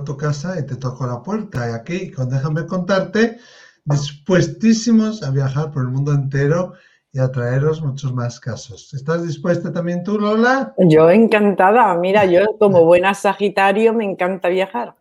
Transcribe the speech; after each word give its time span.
a 0.00 0.04
tu 0.04 0.16
casa 0.16 0.58
y 0.58 0.66
te 0.66 0.76
toco 0.76 1.06
la 1.06 1.22
puerta. 1.22 1.70
Y 1.70 1.72
aquí, 1.72 2.10
con 2.10 2.28
déjame 2.28 2.66
contarte, 2.66 3.38
dispuestísimos 3.84 5.22
a 5.22 5.30
viajar 5.30 5.70
por 5.70 5.82
el 5.82 5.88
mundo 5.88 6.12
entero 6.12 6.74
y 7.12 7.18
a 7.18 7.30
traeros 7.30 7.82
muchos 7.82 8.12
más 8.12 8.38
casos. 8.38 8.92
¿Estás 8.94 9.26
dispuesta 9.26 9.72
también 9.72 10.04
tú, 10.04 10.18
Lola? 10.18 10.74
Yo 10.78 11.10
encantada. 11.10 11.94
Mira, 11.96 12.24
yo 12.24 12.56
como 12.58 12.84
buena 12.84 13.14
Sagitario 13.14 13.92
me 13.92 14.04
encanta 14.04 14.48
viajar. 14.48 14.94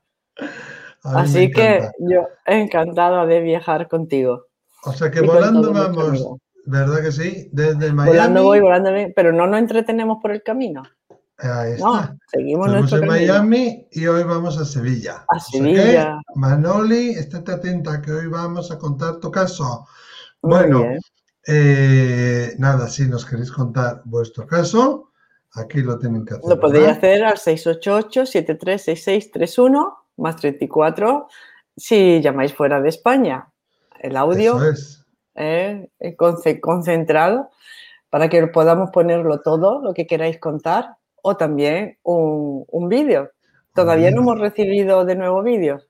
Así 1.03 1.52
que 1.52 1.89
yo 2.00 2.27
encantada 2.45 3.25
de 3.25 3.41
viajar 3.41 3.88
contigo. 3.88 4.47
O 4.86 4.91
sea 4.94 5.11
que 5.11 5.22
volando 5.22 5.73
vamos, 5.73 6.38
¿verdad 6.66 7.02
que 7.02 7.11
sí? 7.11 7.50
Desde 7.52 7.91
Miami. 7.94 8.17
Volando 8.17 8.44
voy, 8.44 8.59
volando 8.59 8.91
pero 9.16 9.31
no 9.31 9.47
nos 9.47 9.59
entretenemos 9.59 10.17
por 10.22 10.31
el 10.31 10.41
camino. 10.41 10.84
Ahí 11.41 11.73
está. 11.73 12.16
seguimos 12.27 12.91
en 12.91 13.07
Miami 13.07 13.88
y 13.91 14.07
hoy 14.07 14.23
vamos 14.23 14.57
a 14.57 14.66
Sevilla. 14.66 15.23
A 15.30 15.39
Sevilla. 15.39 16.20
Manoli, 16.35 17.11
estate 17.11 17.53
atenta 17.53 18.02
que 18.02 18.11
hoy 18.11 18.27
vamos 18.27 18.71
a 18.71 18.77
contar 18.77 19.21
tu 19.21 19.31
caso. 19.31 19.88
bueno, 20.41 20.83
eh, 21.47 22.55
nada, 22.57 22.89
si 22.89 23.07
nos 23.07 23.25
queréis 23.25 23.52
contar 23.52 24.02
vuestro 24.03 24.45
caso, 24.45 25.11
aquí 25.53 25.81
lo 25.81 25.97
tienen 25.97 26.25
que 26.25 26.33
hacer. 26.33 26.49
Lo 26.49 26.59
podéis 26.59 26.89
hacer 26.89 27.23
al 27.23 27.38
688-736631 27.38 29.94
más 30.17 30.36
34 30.36 31.30
si 31.77 32.19
llamáis 32.21 32.53
fuera 32.53 32.81
de 32.81 32.89
España. 32.89 33.49
El 34.02 34.17
audio 34.17 34.61
es. 34.61 35.05
Eh, 35.36 35.89
concentrado 36.59 37.49
para 38.09 38.27
que 38.27 38.45
podamos 38.47 38.89
ponerlo 38.92 39.39
todo, 39.39 39.81
lo 39.81 39.94
que 39.94 40.05
queráis 40.05 40.38
contar 40.38 40.98
o 41.23 41.38
también 41.38 41.98
un, 42.03 42.89
vídeo. 42.89 43.30
Todavía 43.73 44.12
no 44.12 44.22
hemos 44.22 44.39
recibido 44.39 45.06
de 45.06 45.16
nuevo 45.16 45.44
vídeos. 45.44 45.88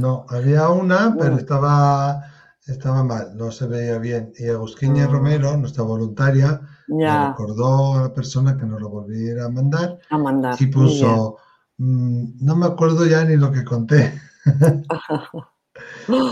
No, 0.00 0.26
había 0.28 0.68
una, 0.68 1.16
pero 1.18 1.36
estaba, 1.36 2.22
estaba 2.66 3.02
mal, 3.04 3.36
no 3.36 3.50
se 3.50 3.66
veía 3.66 3.98
bien. 3.98 4.32
Y 4.36 4.48
Agusquiña 4.48 5.04
ah. 5.04 5.08
Romero, 5.08 5.56
nuestra 5.56 5.84
voluntaria, 5.84 6.60
ya. 6.88 7.30
recordó 7.30 7.94
a 7.94 8.02
la 8.02 8.14
persona 8.14 8.56
que 8.56 8.66
nos 8.66 8.80
lo 8.80 8.90
volviera 8.90 9.46
a 9.46 9.48
mandar. 9.48 9.98
A 10.10 10.18
mandar. 10.18 10.56
Y 10.60 10.66
puso, 10.66 11.38
mm, 11.78 12.44
no 12.44 12.56
me 12.56 12.66
acuerdo 12.66 13.06
ya 13.06 13.24
ni 13.24 13.36
lo 13.36 13.50
que 13.52 13.64
conté. 13.64 14.20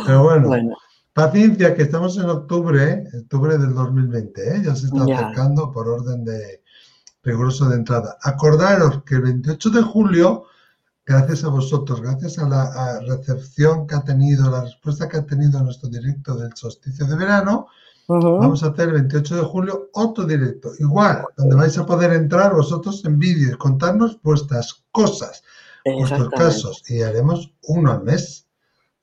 pero 0.06 0.22
bueno, 0.24 0.50
paciencia, 1.12 1.74
que 1.74 1.82
estamos 1.82 2.18
en 2.18 2.28
octubre, 2.28 3.04
octubre 3.22 3.56
del 3.56 3.74
2020, 3.74 4.56
¿eh? 4.56 4.62
ya 4.64 4.74
se 4.74 4.86
está 4.86 5.04
acercando 5.04 5.72
por 5.72 5.88
orden 5.88 6.24
de, 6.24 6.63
riguroso 7.24 7.68
de 7.68 7.76
entrada. 7.76 8.18
Acordaros 8.22 9.02
que 9.04 9.16
el 9.16 9.22
28 9.22 9.70
de 9.70 9.82
julio, 9.82 10.44
gracias 11.04 11.44
a 11.44 11.48
vosotros, 11.48 12.00
gracias 12.00 12.38
a 12.38 12.48
la 12.48 13.00
recepción 13.00 13.86
que 13.86 13.94
ha 13.94 14.04
tenido, 14.04 14.50
la 14.50 14.62
respuesta 14.62 15.08
que 15.08 15.16
ha 15.16 15.26
tenido 15.26 15.62
nuestro 15.62 15.88
directo 15.88 16.36
del 16.36 16.54
solsticio 16.54 17.06
de 17.06 17.16
verano, 17.16 17.68
vamos 18.06 18.62
a 18.62 18.68
hacer 18.68 18.88
el 18.88 18.94
28 18.94 19.36
de 19.36 19.42
julio 19.42 19.88
otro 19.94 20.24
directo, 20.24 20.72
igual, 20.78 21.24
donde 21.36 21.56
vais 21.56 21.76
a 21.78 21.86
poder 21.86 22.12
entrar 22.12 22.54
vosotros 22.54 23.02
en 23.04 23.18
vídeo 23.18 23.54
y 23.54 23.56
contarnos 23.56 24.20
vuestras 24.22 24.84
cosas, 24.92 25.42
vuestros 25.84 26.28
casos, 26.30 26.90
y 26.90 27.02
haremos 27.02 27.52
uno 27.62 27.92
al 27.92 28.02
mes. 28.02 28.46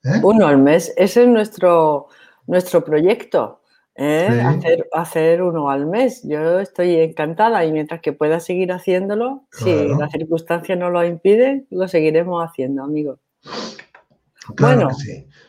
¿eh? 0.04 0.20
Uno 0.22 0.46
al 0.46 0.58
mes, 0.58 0.92
ese 0.96 1.24
es 1.24 1.28
nuestro, 1.28 2.06
nuestro 2.46 2.84
proyecto. 2.84 3.61
¿Eh? 3.94 4.42
Hacer, 4.44 4.88
hacer 4.92 5.42
uno 5.42 5.70
al 5.70 5.86
mes. 5.86 6.22
Yo 6.24 6.60
estoy 6.60 6.96
encantada 6.96 7.64
y 7.64 7.72
mientras 7.72 8.00
que 8.00 8.12
pueda 8.12 8.40
seguir 8.40 8.72
haciéndolo, 8.72 9.46
si 9.50 9.88
las 9.88 10.10
circunstancias 10.10 10.78
no 10.78 10.90
lo 10.90 11.04
impiden, 11.04 11.66
lo 11.70 11.88
seguiremos 11.88 12.44
haciendo, 12.44 12.82
amigos. 12.84 13.18
bueno, 14.58 14.88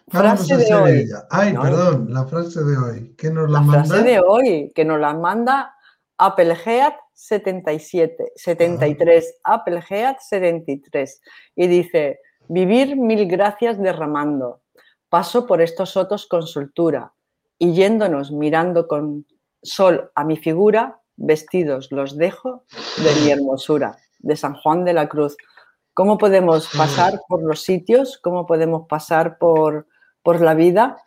frase 0.08 0.58
de 0.58 0.74
hoy. 0.74 1.10
Ay, 1.30 1.54
perdón, 1.54 2.14
la 2.14 2.26
frase 2.26 2.64
de 2.64 2.78
hoy. 2.78 3.16
¿Qué 3.18 3.32
nos 3.32 3.50
la, 3.50 3.62
la 3.62 3.66
frase 3.66 4.04
de 4.04 4.20
hoy, 4.20 4.72
que 4.76 4.86
nos 4.86 5.00
la 5.00 5.14
manda 5.14 5.76
Applehead 6.18 6.94
77, 7.14 8.34
73, 8.36 9.40
Applehead 9.44 10.18
73. 10.20 11.22
Y 11.56 11.68
dice, 11.68 12.20
vivir 12.48 12.96
mil 12.98 13.28
gracias 13.28 13.80
derramando. 13.80 14.62
Paso 15.10 15.46
por 15.46 15.62
estos 15.62 15.92
sotos 15.92 16.26
con 16.26 16.48
soltura 16.48 17.14
y 17.58 17.74
yéndonos 17.74 18.32
mirando 18.32 18.88
con 18.88 19.26
sol 19.62 20.12
a 20.16 20.24
mi 20.24 20.38
figura, 20.38 21.00
vestidos 21.16 21.92
los 21.92 22.18
dejo 22.18 22.64
de 22.98 23.22
mi 23.22 23.32
hermosura, 23.32 23.98
de 24.20 24.36
San 24.36 24.56
Juan 24.56 24.84
de 24.86 24.94
la 24.94 25.08
Cruz. 25.08 25.38
¿Cómo 25.94 26.18
podemos 26.18 26.70
pasar 26.76 27.20
por 27.28 27.44
los 27.44 27.62
sitios? 27.62 28.18
¿Cómo 28.18 28.46
podemos 28.46 28.88
pasar 28.88 29.38
por, 29.38 29.88
por 30.24 30.42
la 30.42 30.56
vida? 30.56 30.98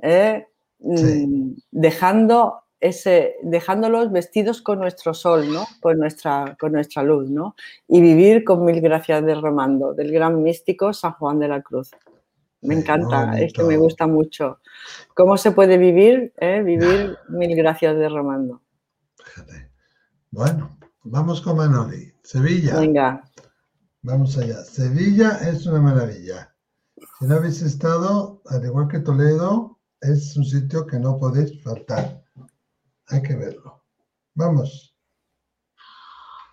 Eh, 0.00 0.46
mm, 0.78 1.52
dejando 1.72 2.62
ese, 2.80 3.36
dejándolos 3.42 4.12
vestidos 4.12 4.62
con 4.62 4.78
nuestro 4.78 5.12
sol, 5.14 5.52
¿no? 5.52 5.64
Con 5.80 5.98
nuestra, 5.98 6.56
con 6.58 6.72
nuestra 6.72 7.02
luz, 7.02 7.28
¿no? 7.28 7.56
Y 7.88 8.00
vivir 8.00 8.44
con 8.44 8.64
mil 8.64 8.80
gracias 8.80 9.24
de 9.24 9.34
Romando, 9.34 9.94
del 9.94 10.12
gran 10.12 10.42
místico 10.42 10.92
San 10.92 11.12
Juan 11.14 11.40
de 11.40 11.48
la 11.48 11.62
Cruz. 11.62 11.90
Me 12.60 12.74
encanta, 12.74 13.38
es 13.38 13.52
que 13.52 13.62
me 13.62 13.76
gusta 13.76 14.06
mucho. 14.06 14.60
¿Cómo 15.14 15.36
se 15.36 15.52
puede 15.52 15.78
vivir? 15.78 16.32
Eh? 16.38 16.62
Vivir 16.62 17.16
mil 17.28 17.56
gracias 17.56 17.96
de 17.96 18.08
Romando. 18.08 18.62
Fíjate. 19.24 19.70
Bueno, 20.30 20.78
vamos 21.04 21.40
con 21.40 21.56
Manoli. 21.56 22.12
Sevilla. 22.22 22.80
Venga. 22.80 23.22
Vamos 24.02 24.36
allá. 24.38 24.62
Sevilla 24.64 25.38
es 25.48 25.66
una 25.66 25.80
maravilla. 25.80 26.54
Si 27.18 27.26
no 27.26 27.36
habéis 27.36 27.62
estado, 27.62 28.42
al 28.46 28.64
igual 28.64 28.88
que 28.88 29.00
Toledo, 29.00 29.78
es 30.00 30.36
un 30.36 30.44
sitio 30.44 30.86
que 30.86 30.98
no 30.98 31.18
podéis 31.18 31.62
faltar. 31.62 32.22
Hay 33.06 33.22
que 33.22 33.36
verlo. 33.36 33.84
Vamos. 34.34 34.94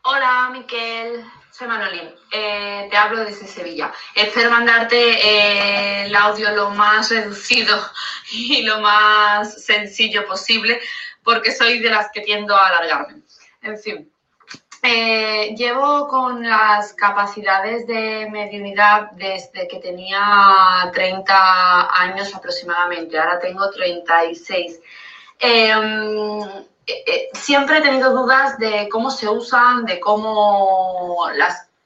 Hola, 0.03 0.49
Miquel 0.53 1.23
soy 1.57 1.67
Manolín, 1.67 2.13
eh, 2.33 2.87
te 2.91 2.97
hablo 2.97 3.23
desde 3.23 3.47
Sevilla. 3.47 3.93
Espero 4.13 4.51
mandarte 4.51 4.97
eh, 4.97 6.05
el 6.05 6.13
audio 6.13 6.51
lo 6.51 6.71
más 6.71 7.09
reducido 7.09 7.79
y 8.33 8.63
lo 8.63 8.81
más 8.81 9.63
sencillo 9.63 10.25
posible, 10.27 10.81
porque 11.23 11.53
soy 11.53 11.79
de 11.79 11.91
las 11.91 12.11
que 12.11 12.21
tiendo 12.21 12.53
a 12.57 12.67
alargarme. 12.67 13.21
En 13.61 13.79
fin, 13.79 14.11
eh, 14.83 15.55
llevo 15.55 16.09
con 16.09 16.43
las 16.43 16.93
capacidades 16.93 17.87
de 17.87 18.27
mediunidad 18.29 19.11
desde 19.11 19.65
que 19.69 19.79
tenía 19.79 20.91
30 20.93 22.01
años 22.01 22.35
aproximadamente, 22.35 23.17
ahora 23.17 23.39
tengo 23.39 23.69
36. 23.69 24.81
Eh, 25.39 25.73
eh, 26.87 27.29
siempre 27.33 27.77
he 27.77 27.81
tenido 27.81 28.11
dudas 28.13 28.57
de 28.59 28.87
cómo 28.89 29.09
se 29.09 29.27
usan, 29.27 29.85
de 29.85 29.99
cómo 29.99 31.27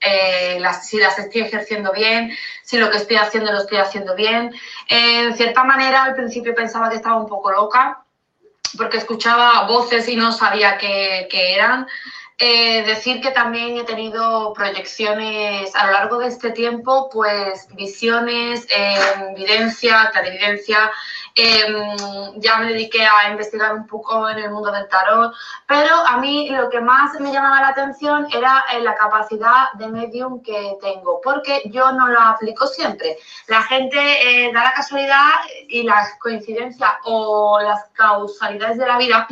eh, 0.01 0.57
las, 0.59 0.87
si 0.87 0.97
las 0.97 1.17
estoy 1.19 1.41
ejerciendo 1.41 1.91
bien, 1.93 2.31
si 2.63 2.77
lo 2.77 2.89
que 2.89 2.97
estoy 2.97 3.17
haciendo 3.17 3.51
lo 3.51 3.59
estoy 3.59 3.77
haciendo 3.77 4.15
bien. 4.15 4.53
en 4.89 5.35
cierta 5.35 5.63
manera, 5.63 6.03
al 6.03 6.15
principio 6.15 6.53
pensaba 6.53 6.89
que 6.89 6.97
estaba 6.97 7.17
un 7.17 7.27
poco 7.27 7.51
loca 7.51 8.03
porque 8.77 8.97
escuchaba 8.97 9.65
voces 9.67 10.07
y 10.09 10.15
no 10.15 10.31
sabía 10.31 10.77
qué, 10.77 11.27
eran. 11.31 11.87
decir 12.37 13.19
que 13.19 13.31
también 13.31 13.77
he 13.77 13.83
tenido 13.83 14.53
proyecciones 14.53 15.75
a 15.75 15.87
lo 15.87 15.93
largo 15.93 16.19
de 16.19 16.27
este 16.27 16.51
tiempo, 16.51 17.09
pues 17.11 17.67
visiones, 17.75 18.67
evidencia, 19.35 20.11
clarividencia, 20.11 20.91
Em, 21.41 22.41
ya 22.41 22.57
me 22.57 22.73
dediqué 22.73 23.05
a 23.05 23.29
investigar 23.31 23.73
un 23.73 23.87
poco 23.87 24.29
en 24.29 24.39
el 24.39 24.51
mundo 24.51 24.71
del 24.73 24.89
tarot, 24.89 25.33
pero 25.65 25.95
a 25.95 26.17
mí 26.17 26.49
lo 26.49 26.69
que 26.69 26.81
más 26.81 27.17
me 27.21 27.31
llamaba 27.31 27.61
la 27.61 27.69
atención 27.69 28.27
era 28.33 28.65
eh, 28.73 28.81
la 28.81 28.93
capacidad 28.95 29.71
de 29.75 29.87
medium 29.87 30.41
que 30.41 30.75
tengo, 30.81 31.21
porque 31.23 31.61
yo 31.67 31.93
no 31.93 32.09
lo 32.09 32.19
aplico 32.19 32.67
siempre. 32.67 33.17
La 33.47 33.61
gente 33.63 33.97
eh, 33.99 34.51
da 34.51 34.65
la 34.65 34.73
casualidad 34.73 35.31
y 35.69 35.83
las 35.83 36.19
coincidencias 36.19 36.91
o 37.05 37.59
las 37.61 37.85
causalidades 37.93 38.77
de 38.77 38.87
la 38.87 38.97
vida 38.97 39.25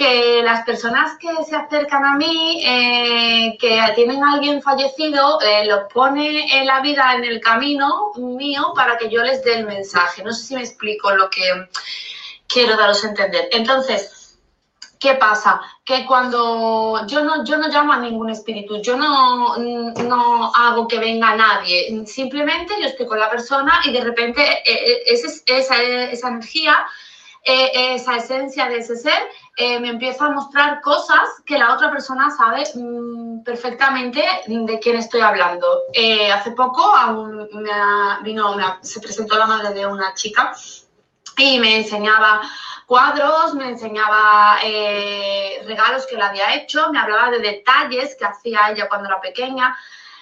que 0.00 0.40
las 0.42 0.64
personas 0.64 1.18
que 1.18 1.28
se 1.44 1.54
acercan 1.54 2.02
a 2.06 2.16
mí, 2.16 2.64
eh, 2.64 3.58
que 3.60 3.78
tienen 3.94 4.24
a 4.24 4.32
alguien 4.32 4.62
fallecido, 4.62 5.38
eh, 5.42 5.66
los 5.66 5.92
pone 5.92 6.58
en 6.58 6.66
la 6.66 6.80
vida, 6.80 7.12
en 7.16 7.24
el 7.24 7.38
camino 7.38 8.10
mío, 8.16 8.72
para 8.74 8.96
que 8.96 9.10
yo 9.10 9.22
les 9.22 9.44
dé 9.44 9.58
el 9.58 9.66
mensaje. 9.66 10.24
No 10.24 10.32
sé 10.32 10.42
si 10.42 10.54
me 10.54 10.62
explico 10.62 11.10
lo 11.10 11.28
que 11.28 11.42
quiero 12.48 12.78
daros 12.78 13.04
a 13.04 13.08
entender. 13.08 13.50
Entonces, 13.52 14.38
¿qué 14.98 15.16
pasa? 15.16 15.60
Que 15.84 16.06
cuando 16.06 17.06
yo 17.06 17.22
no, 17.22 17.44
yo 17.44 17.58
no 17.58 17.68
llamo 17.68 17.92
a 17.92 17.98
ningún 17.98 18.30
espíritu, 18.30 18.80
yo 18.80 18.96
no, 18.96 19.58
no 19.58 20.50
hago 20.54 20.88
que 20.88 20.98
venga 20.98 21.36
nadie, 21.36 22.06
simplemente 22.06 22.72
yo 22.80 22.86
estoy 22.86 23.04
con 23.04 23.20
la 23.20 23.28
persona 23.28 23.82
y 23.84 23.92
de 23.92 24.00
repente 24.00 24.42
eh, 24.64 25.02
esa, 25.04 25.76
esa 25.76 26.28
energía 26.28 26.86
eh, 27.42 27.94
esa 27.94 28.16
esencia 28.16 28.68
de 28.68 28.78
ese 28.78 28.96
ser, 28.96 29.18
eh, 29.56 29.80
me 29.80 29.88
empieza 29.88 30.26
a 30.26 30.30
mostrar 30.30 30.80
cosas 30.82 31.26
que 31.46 31.56
la 31.56 31.72
otra 31.72 31.90
persona 31.90 32.30
sabe 32.30 32.64
mm, 32.74 33.42
perfectamente 33.42 34.22
de 34.46 34.78
quién 34.78 34.96
estoy 34.96 35.22
hablando. 35.22 35.84
Eh, 35.94 36.30
hace 36.30 36.50
poco 36.50 36.92
me 37.52 37.70
vino 38.22 38.56
se 38.82 39.00
presentó 39.00 39.38
la 39.38 39.46
madre 39.46 39.72
de 39.72 39.86
una 39.86 40.12
chica 40.12 40.52
y 41.38 41.58
me 41.58 41.78
enseñaba 41.78 42.42
cuadros, 42.84 43.54
me 43.54 43.70
enseñaba 43.70 44.58
regalos 45.64 46.06
que 46.06 46.16
le 46.16 46.24
había 46.24 46.54
hecho, 46.56 46.92
me 46.92 46.98
hablaba 46.98 47.30
de 47.30 47.38
detalles 47.38 48.16
que 48.16 48.26
hacía 48.26 48.70
ella 48.70 48.88
cuando 48.88 49.08
era 49.08 49.20
pequeña. 49.20 49.74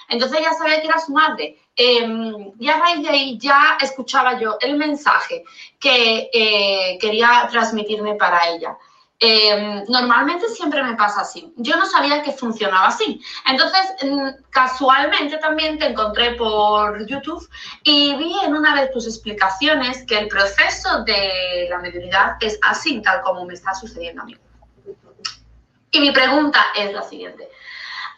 Entonces 0.08 0.40
ya 0.40 0.52
sabía 0.52 0.80
que 0.80 0.86
era 0.86 1.00
su 1.00 1.12
madre. 1.12 1.58
Em, 1.80 2.52
y 2.58 2.68
a 2.68 2.76
raíz 2.76 3.04
de 3.04 3.08
ahí 3.08 3.38
ya 3.38 3.78
escuchaba 3.80 4.36
yo 4.40 4.58
el 4.60 4.76
mensaje 4.76 5.44
que 5.78 6.28
eh, 6.32 6.98
quería 7.00 7.46
transmitirme 7.52 8.16
para 8.16 8.48
ella. 8.48 8.76
Em, 9.20 9.84
normalmente 9.88 10.48
siempre 10.48 10.82
me 10.82 10.96
pasa 10.96 11.20
así. 11.20 11.52
Yo 11.56 11.76
no 11.76 11.86
sabía 11.86 12.24
que 12.24 12.32
funcionaba 12.32 12.88
así. 12.88 13.20
Entonces, 13.46 13.80
mm, 14.02 14.28
casualmente 14.50 15.38
también 15.38 15.78
te 15.78 15.86
encontré 15.86 16.32
por 16.32 17.06
YouTube 17.06 17.48
y 17.84 18.12
vi 18.16 18.36
en 18.44 18.56
una 18.56 18.74
de 18.80 18.88
tus 18.88 19.06
explicaciones 19.06 20.04
que 20.04 20.18
el 20.18 20.26
proceso 20.26 21.04
de 21.04 21.68
la 21.70 21.78
mediunidad 21.78 22.38
es 22.40 22.58
así, 22.62 23.00
tal 23.02 23.22
como 23.22 23.44
me 23.44 23.54
está 23.54 23.72
sucediendo 23.72 24.22
a 24.22 24.24
mí. 24.24 24.36
Y 25.92 26.00
mi 26.00 26.10
pregunta 26.10 26.60
es 26.76 26.92
la 26.92 27.02
siguiente. 27.02 27.48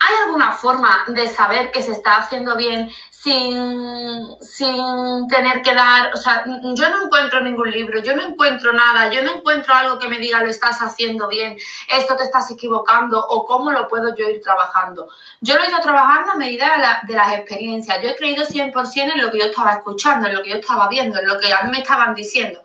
¿Hay 0.00 0.14
alguna 0.24 0.52
forma 0.52 1.04
de 1.08 1.28
saber 1.28 1.70
que 1.72 1.82
se 1.82 1.92
está 1.92 2.16
haciendo 2.16 2.56
bien 2.56 2.90
sin, 3.22 4.40
sin 4.40 5.28
tener 5.28 5.60
que 5.60 5.74
dar, 5.74 6.10
o 6.14 6.16
sea, 6.16 6.42
yo 6.46 6.88
no 6.88 7.04
encuentro 7.04 7.42
ningún 7.42 7.70
libro, 7.70 8.00
yo 8.00 8.16
no 8.16 8.22
encuentro 8.22 8.72
nada, 8.72 9.12
yo 9.12 9.22
no 9.22 9.36
encuentro 9.36 9.74
algo 9.74 9.98
que 9.98 10.08
me 10.08 10.18
diga 10.18 10.42
lo 10.42 10.48
estás 10.48 10.78
haciendo 10.78 11.28
bien, 11.28 11.58
esto 11.88 12.16
te 12.16 12.24
estás 12.24 12.50
equivocando 12.50 13.20
o 13.20 13.44
cómo 13.44 13.72
lo 13.72 13.88
puedo 13.88 14.16
yo 14.16 14.26
ir 14.26 14.40
trabajando. 14.40 15.08
Yo 15.42 15.56
lo 15.56 15.64
he 15.64 15.68
ido 15.68 15.80
trabajando 15.80 16.32
a 16.32 16.36
medida 16.36 17.02
de, 17.06 17.14
las 17.14 17.32
experiencias, 17.34 18.02
yo 18.02 18.08
he 18.08 18.16
creído 18.16 18.46
100% 18.46 19.12
en 19.12 19.20
lo 19.20 19.30
que 19.30 19.40
yo 19.40 19.44
estaba 19.44 19.72
escuchando, 19.72 20.26
en 20.26 20.36
lo 20.36 20.42
que 20.42 20.50
yo 20.50 20.56
estaba 20.56 20.88
viendo, 20.88 21.18
en 21.18 21.28
lo 21.28 21.38
que 21.38 21.52
a 21.52 21.62
mí 21.64 21.72
me 21.72 21.80
estaban 21.80 22.14
diciendo, 22.14 22.62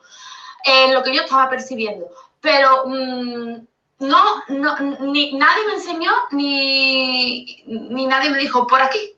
en 0.63 0.93
lo 0.93 1.03
que 1.03 1.13
yo 1.13 1.23
estaba 1.23 1.49
percibiendo, 1.49 2.07
pero... 2.39 2.85
Mm, 2.87 3.67
no, 3.97 4.43
no 4.49 4.77
ni, 4.99 5.37
nadie 5.37 5.65
me 5.67 5.75
enseñó 5.75 6.11
ni, 6.31 7.63
ni 7.65 8.05
nadie 8.05 8.29
me 8.29 8.39
dijo 8.39 8.67
por 8.67 8.81
aquí. 8.81 9.14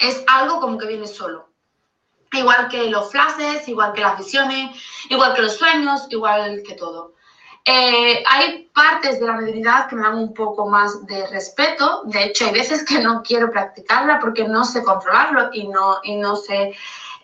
Es 0.00 0.22
algo 0.26 0.60
como 0.60 0.78
que 0.78 0.86
viene 0.86 1.06
solo. 1.06 1.48
Igual 2.32 2.68
que 2.68 2.90
los 2.90 3.10
flashes, 3.10 3.66
igual 3.68 3.92
que 3.92 4.02
las 4.02 4.18
visiones, 4.18 4.76
igual 5.08 5.34
que 5.34 5.42
los 5.42 5.56
sueños, 5.56 6.06
igual 6.10 6.62
que 6.66 6.74
todo. 6.74 7.14
Eh, 7.64 8.22
hay 8.26 8.70
partes 8.74 9.20
de 9.20 9.26
la 9.26 9.34
mediunidad 9.34 9.88
que 9.88 9.96
me 9.96 10.02
dan 10.02 10.16
un 10.16 10.32
poco 10.32 10.68
más 10.68 11.04
de 11.06 11.26
respeto. 11.26 12.02
De 12.04 12.24
hecho, 12.24 12.46
hay 12.46 12.52
veces 12.52 12.84
que 12.84 12.98
no 12.98 13.22
quiero 13.22 13.50
practicarla 13.50 14.18
porque 14.20 14.44
no 14.44 14.64
sé 14.64 14.82
controlarlo 14.82 15.50
y 15.52 15.68
no, 15.68 15.98
y 16.02 16.16
no 16.16 16.36
sé 16.36 16.74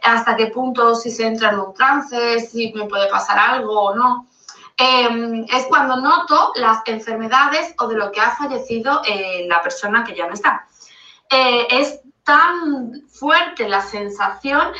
hasta 0.03 0.37
qué 0.37 0.49
punto 0.49 0.95
si 0.95 1.11
se 1.11 1.27
entra 1.27 1.51
en 1.51 1.61
un 1.61 1.73
trance, 1.73 2.41
si 2.41 2.73
me 2.75 2.85
puede 2.87 3.09
pasar 3.09 3.39
algo 3.39 3.81
o 3.81 3.95
no. 3.95 4.29
Em, 4.77 5.45
es 5.45 5.67
cuando 5.67 5.97
noto 5.97 6.53
las 6.57 6.83
enfermedades 6.87 7.75
o 7.79 7.87
de 7.87 7.97
lo 7.97 8.11
que 8.11 8.21
ha 8.21 8.35
fallecido 8.37 9.03
eh, 9.07 9.47
la 9.49 9.63
persona 9.63 10.05
que 10.05 10.15
ya 10.15 10.27
no 10.27 10.35
está. 10.35 10.67
Eh, 11.31 11.67
es 11.71 12.01
tan 12.25 13.03
fuerte 13.09 13.69
la 13.69 13.81
sensación 13.83 14.73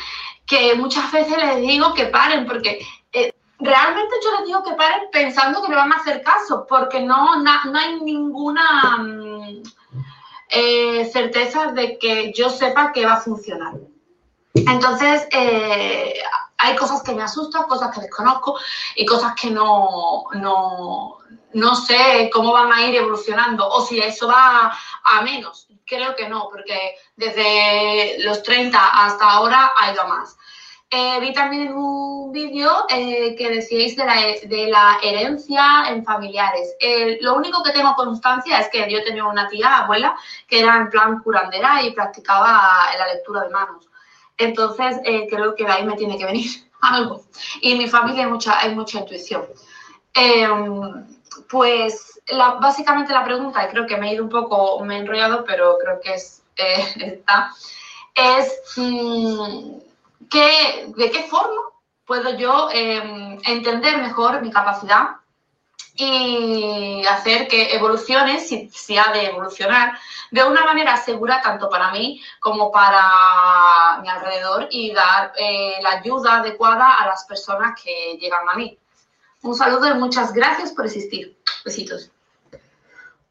que 0.45 0.75
muchas 0.75 1.11
veces 1.11 1.37
les 1.37 1.61
digo 1.61 1.93
que 1.93 2.07
paren, 2.07 2.45
porque 2.45 2.85
eh, 3.13 3.33
realmente 3.59 4.15
yo 4.23 4.37
les 4.37 4.45
digo 4.45 4.63
que 4.63 4.73
paren 4.73 5.09
pensando 5.11 5.61
que 5.61 5.69
me 5.69 5.75
van 5.75 5.93
a 5.93 5.97
hacer 5.97 6.21
caso, 6.21 6.65
porque 6.67 7.01
no, 7.01 7.37
no 7.37 7.79
hay 7.79 7.99
ninguna 8.01 8.97
mm, 8.97 9.63
certeza 11.11 11.71
de 11.71 11.97
que 11.97 12.33
yo 12.33 12.49
sepa 12.49 12.91
que 12.91 13.05
va 13.05 13.13
a 13.13 13.21
funcionar. 13.21 13.73
Entonces, 14.53 15.27
hay 16.57 16.75
cosas 16.75 17.03
que 17.03 17.13
me 17.13 17.23
asustan, 17.23 17.63
cosas 17.63 17.93
que 17.93 18.01
desconozco 18.01 18.57
y 18.95 19.05
cosas 19.05 19.33
que 19.39 19.51
no, 19.51 20.25
no, 20.33 21.17
no 21.53 21.75
sé 21.75 22.29
cómo 22.33 22.53
van 22.53 22.71
a 22.71 22.85
ir 22.85 22.95
evolucionando 22.95 23.67
o 23.67 23.85
si 23.85 23.99
eso 23.99 24.27
va 24.27 24.73
a 25.03 25.21
menos. 25.21 25.67
Creo 25.85 26.15
que 26.15 26.27
no, 26.27 26.49
porque 26.51 26.95
desde 27.15 28.23
los 28.23 28.41
30 28.43 28.77
hasta 28.77 29.29
ahora 29.29 29.71
ha 29.75 29.93
ido 29.93 30.07
más. 30.07 30.35
Eh, 30.89 31.19
vi 31.19 31.33
también 31.33 31.63
en 31.67 31.73
un 31.73 32.31
vídeo 32.31 32.85
eh, 32.89 33.35
que 33.35 33.49
decíais 33.49 33.95
de 33.95 34.05
la, 34.05 34.15
de 34.43 34.67
la, 34.67 34.99
herencia 35.03 35.85
en 35.89 36.05
familiares. 36.05 36.75
Lo 37.21 37.35
único 37.35 37.63
que 37.63 37.71
tengo 37.71 37.95
constancia 37.95 38.59
es 38.59 38.69
que 38.69 38.89
yo 38.89 39.03
tenía 39.03 39.25
una 39.25 39.47
tía, 39.47 39.79
abuela, 39.79 40.15
que 40.47 40.59
era 40.59 40.77
en 40.77 40.89
plan 40.89 41.19
curandera 41.19 41.81
y 41.83 41.91
practicaba 41.91 42.87
la 42.97 43.13
lectura 43.13 43.41
de 43.41 43.49
manos. 43.49 43.89
Entonces, 44.37 44.97
eh, 45.05 45.27
creo 45.29 45.55
que 45.55 45.65
de 45.65 45.71
ahí 45.71 45.85
me 45.85 45.95
tiene 45.95 46.17
que 46.17 46.25
venir 46.25 46.49
algo. 46.81 47.23
Y 47.61 47.73
en 47.73 47.77
mi 47.79 47.87
familia 47.87 48.23
hay 48.25 48.29
mucha, 48.29 48.59
hay 48.59 48.75
mucha 48.75 48.99
intuición. 48.99 49.45
Em, 50.13 51.05
básicamente 52.59 53.13
la 53.13 53.23
pregunta, 53.23 53.65
y 53.65 53.69
creo 53.69 53.85
que 53.85 53.97
me 53.97 54.09
he 54.09 54.13
ido 54.15 54.23
un 54.23 54.29
poco, 54.29 54.83
me 54.83 54.95
he 54.95 54.99
enrollado, 54.99 55.43
pero 55.45 55.77
creo 55.77 55.99
que 55.99 56.13
es 56.15 56.43
eh, 56.57 56.85
esta, 56.95 57.51
es 58.13 58.61
mm, 58.77 59.77
¿de 60.29 61.11
qué 61.11 61.23
forma 61.29 61.61
puedo 62.05 62.37
yo 62.37 62.69
em, 62.71 63.39
entender 63.45 63.97
mejor 63.97 64.41
mi 64.41 64.51
capacidad 64.51 65.17
y 65.97 67.05
hacer 67.07 67.47
que 67.47 67.73
evolucione, 67.73 68.39
si, 68.39 68.69
si, 68.69 68.97
ha 68.97 69.11
de 69.13 69.27
evolucionar, 69.27 69.97
de 70.29 70.43
una 70.43 70.65
manera 70.65 70.97
segura 70.97 71.41
tanto 71.41 71.69
para 71.69 71.91
mí 71.91 72.21
como 72.39 72.69
para 72.69 73.99
mi 74.01 74.09
alrededor 74.09 74.67
y 74.71 74.93
dar 74.93 75.31
eh, 75.37 75.77
la 75.81 75.91
ayuda 75.91 76.39
adecuada 76.39 76.95
a 76.95 77.07
las 77.07 77.23
personas 77.25 77.79
que 77.81 78.17
llegan 78.19 78.47
a 78.49 78.55
mí. 78.55 78.77
Un 79.41 79.55
saludo 79.55 79.87
y 79.87 79.93
muchas 79.93 80.33
gracias 80.33 80.73
por 80.73 80.85
existir. 80.85 81.37
Besitos. 81.63 82.11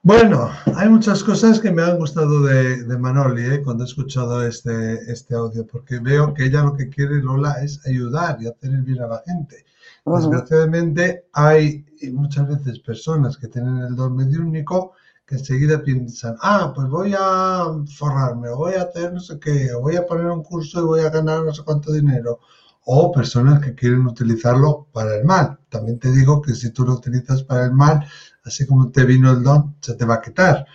Bueno, 0.04 0.50
hay 0.76 0.90
muchas 0.90 1.25
cosas 1.25 1.58
que 1.58 1.73
me 1.73 1.80
han 1.80 1.96
gustado 1.96 2.42
de, 2.42 2.99
Manoli 2.99 3.42
¿eh? 3.42 3.62
cuando 3.62 3.84
he 3.84 3.87
escuchado 3.87 4.46
este, 4.46 5.11
este 5.11 5.34
audio, 5.34 5.66
porque 5.66 5.99
veo 5.99 6.34
que 6.34 6.44
ella 6.44 6.62
lo 6.62 6.76
que 6.76 6.90
quiere, 6.90 7.23
Lola, 7.23 7.52
es 7.62 7.80
ayudar 7.87 8.37
y 8.38 8.46
hacer 8.46 8.70
el 8.73 8.82
bien 8.82 9.00
a 9.00 9.06
la 9.06 9.23
gente. 9.25 9.64
Desgraciadamente 10.04 11.25
hay 11.32 11.87
muchas 12.12 12.46
veces 12.49 12.80
personas 12.80 13.38
que 13.38 13.49
tienen 13.49 13.78
el 13.78 13.96
don 13.96 14.12
único 14.12 14.92
que 15.25 15.37
enseguida 15.37 15.82
piensan, 15.82 16.37
ah, 16.42 16.70
pues 16.76 16.87
voy 16.88 17.14
a 17.18 17.68
forrarme, 17.96 18.50
o 18.50 18.58
voy 18.58 18.75
a 18.75 18.82
hacer 18.82 19.11
no 19.11 19.20
sé 19.20 19.38
qué, 19.38 19.73
o 19.73 19.80
voy 19.80 19.96
a 19.96 20.04
poner 20.04 20.26
un 20.26 20.42
curso 20.42 20.82
y 20.82 20.84
voy 20.84 21.00
a 21.00 21.08
ganar 21.08 21.44
no 21.44 21.54
sé 21.54 21.62
cuánto 21.64 21.90
dinero. 21.90 22.40
O 22.84 23.11
personas 23.11 23.62
que 23.62 23.75
quieren 23.75 24.06
utilizarlo 24.06 24.87
para 24.92 25.16
el 25.16 25.25
mal. 25.25 25.58
También 25.70 25.99
te 25.99 26.12
digo 26.12 26.42
que 26.42 26.52
si 26.52 26.68
tú 26.68 26.84
lo 26.84 26.92
utilizas 26.92 27.42
para 27.42 27.64
el 27.64 27.73
mal, 27.73 28.06
así 28.44 28.66
como 28.66 28.90
te 28.90 29.04
vino 29.04 29.30
el 29.30 29.42
don, 29.42 29.76
se 29.80 29.94
te 29.94 30.04
va 30.04 30.14
a 30.14 30.20
quitar. 30.20 30.66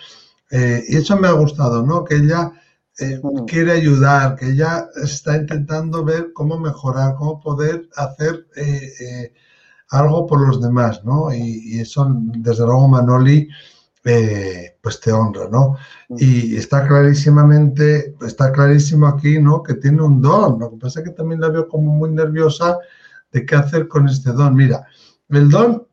Eh, 0.51 0.83
y 0.87 0.97
eso 0.97 1.17
me 1.17 1.27
ha 1.27 1.31
gustado, 1.31 1.85
¿no? 1.85 2.03
Que 2.03 2.15
ella 2.15 2.51
eh, 2.97 3.21
quiere 3.47 3.73
ayudar, 3.73 4.35
que 4.35 4.49
ella 4.49 4.87
está 5.01 5.37
intentando 5.37 6.03
ver 6.03 6.33
cómo 6.33 6.59
mejorar, 6.59 7.15
cómo 7.15 7.39
poder 7.39 7.87
hacer 7.95 8.47
eh, 8.55 9.33
algo 9.89 10.25
por 10.25 10.45
los 10.45 10.61
demás, 10.61 11.03
¿no? 11.03 11.33
Y, 11.33 11.75
y, 11.75 11.79
eso, 11.79 12.07
desde 12.09 12.65
luego, 12.65 12.87
Manoli 12.87 13.47
pues 14.81 14.99
te 15.01 15.11
honra, 15.11 15.47
¿no? 15.49 15.77
Y 16.17 16.55
está 16.55 16.87
clarísimamente, 16.87 18.15
está 18.25 18.51
clarísimo 18.51 19.07
aquí, 19.07 19.39
¿no? 19.39 19.61
Que 19.61 19.75
tiene 19.75 20.01
un 20.01 20.21
don. 20.21 20.59
Lo 20.59 20.71
que 20.71 20.77
pasa 20.77 20.99
es 20.99 21.05
que 21.05 21.11
también 21.11 21.41
la 21.41 21.49
veo 21.49 21.67
como 21.67 21.91
muy 21.91 22.09
nerviosa 22.09 22.79
de 23.31 23.45
qué 23.45 23.55
hacer 23.55 23.87
con 23.87 24.07
este 24.07 24.31
don. 24.31 24.55
Mira, 24.55 24.87
el 25.29 25.49
don 25.49 25.88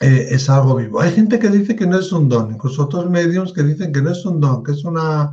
eh, 0.00 0.28
es 0.30 0.50
algo 0.50 0.76
vivo. 0.76 1.00
Hay 1.00 1.12
gente 1.12 1.38
que 1.38 1.48
dice 1.48 1.76
que 1.76 1.86
no 1.86 1.98
es 1.98 2.12
un 2.12 2.28
don, 2.28 2.52
incluso 2.52 2.84
otros 2.84 3.08
medios 3.10 3.52
que 3.52 3.62
dicen 3.62 3.92
que 3.92 4.02
no 4.02 4.10
es 4.10 4.24
un 4.24 4.40
don, 4.40 4.62
que 4.62 4.72
es 4.72 4.84
una 4.84 5.30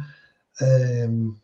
em, 0.59 1.35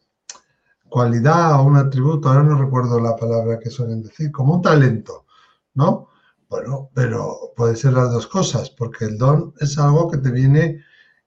cualidad 0.90 1.60
o 1.60 1.64
un 1.64 1.78
atributo, 1.78 2.30
ahora 2.30 2.44
no 2.44 2.58
recuerdo 2.58 3.00
la 3.00 3.16
palabra 3.16 3.60
que 3.60 3.70
suelen 3.70 4.04
decir, 4.04 4.32
como 4.32 4.56
un 4.56 4.62
talento, 4.62 5.26
¿no? 5.74 6.10
Bueno, 6.50 6.90
pero 6.94 7.54
puede 7.56 7.76
ser 7.76 7.94
las 7.94 8.12
dos 8.12 8.28
cosas, 8.28 8.70
porque 8.70 9.06
el 9.06 9.18
don 9.18 9.54
es 9.60 9.78
algo 9.78 10.10
que 10.10 10.18
te 10.18 10.32
viene, 10.32 10.84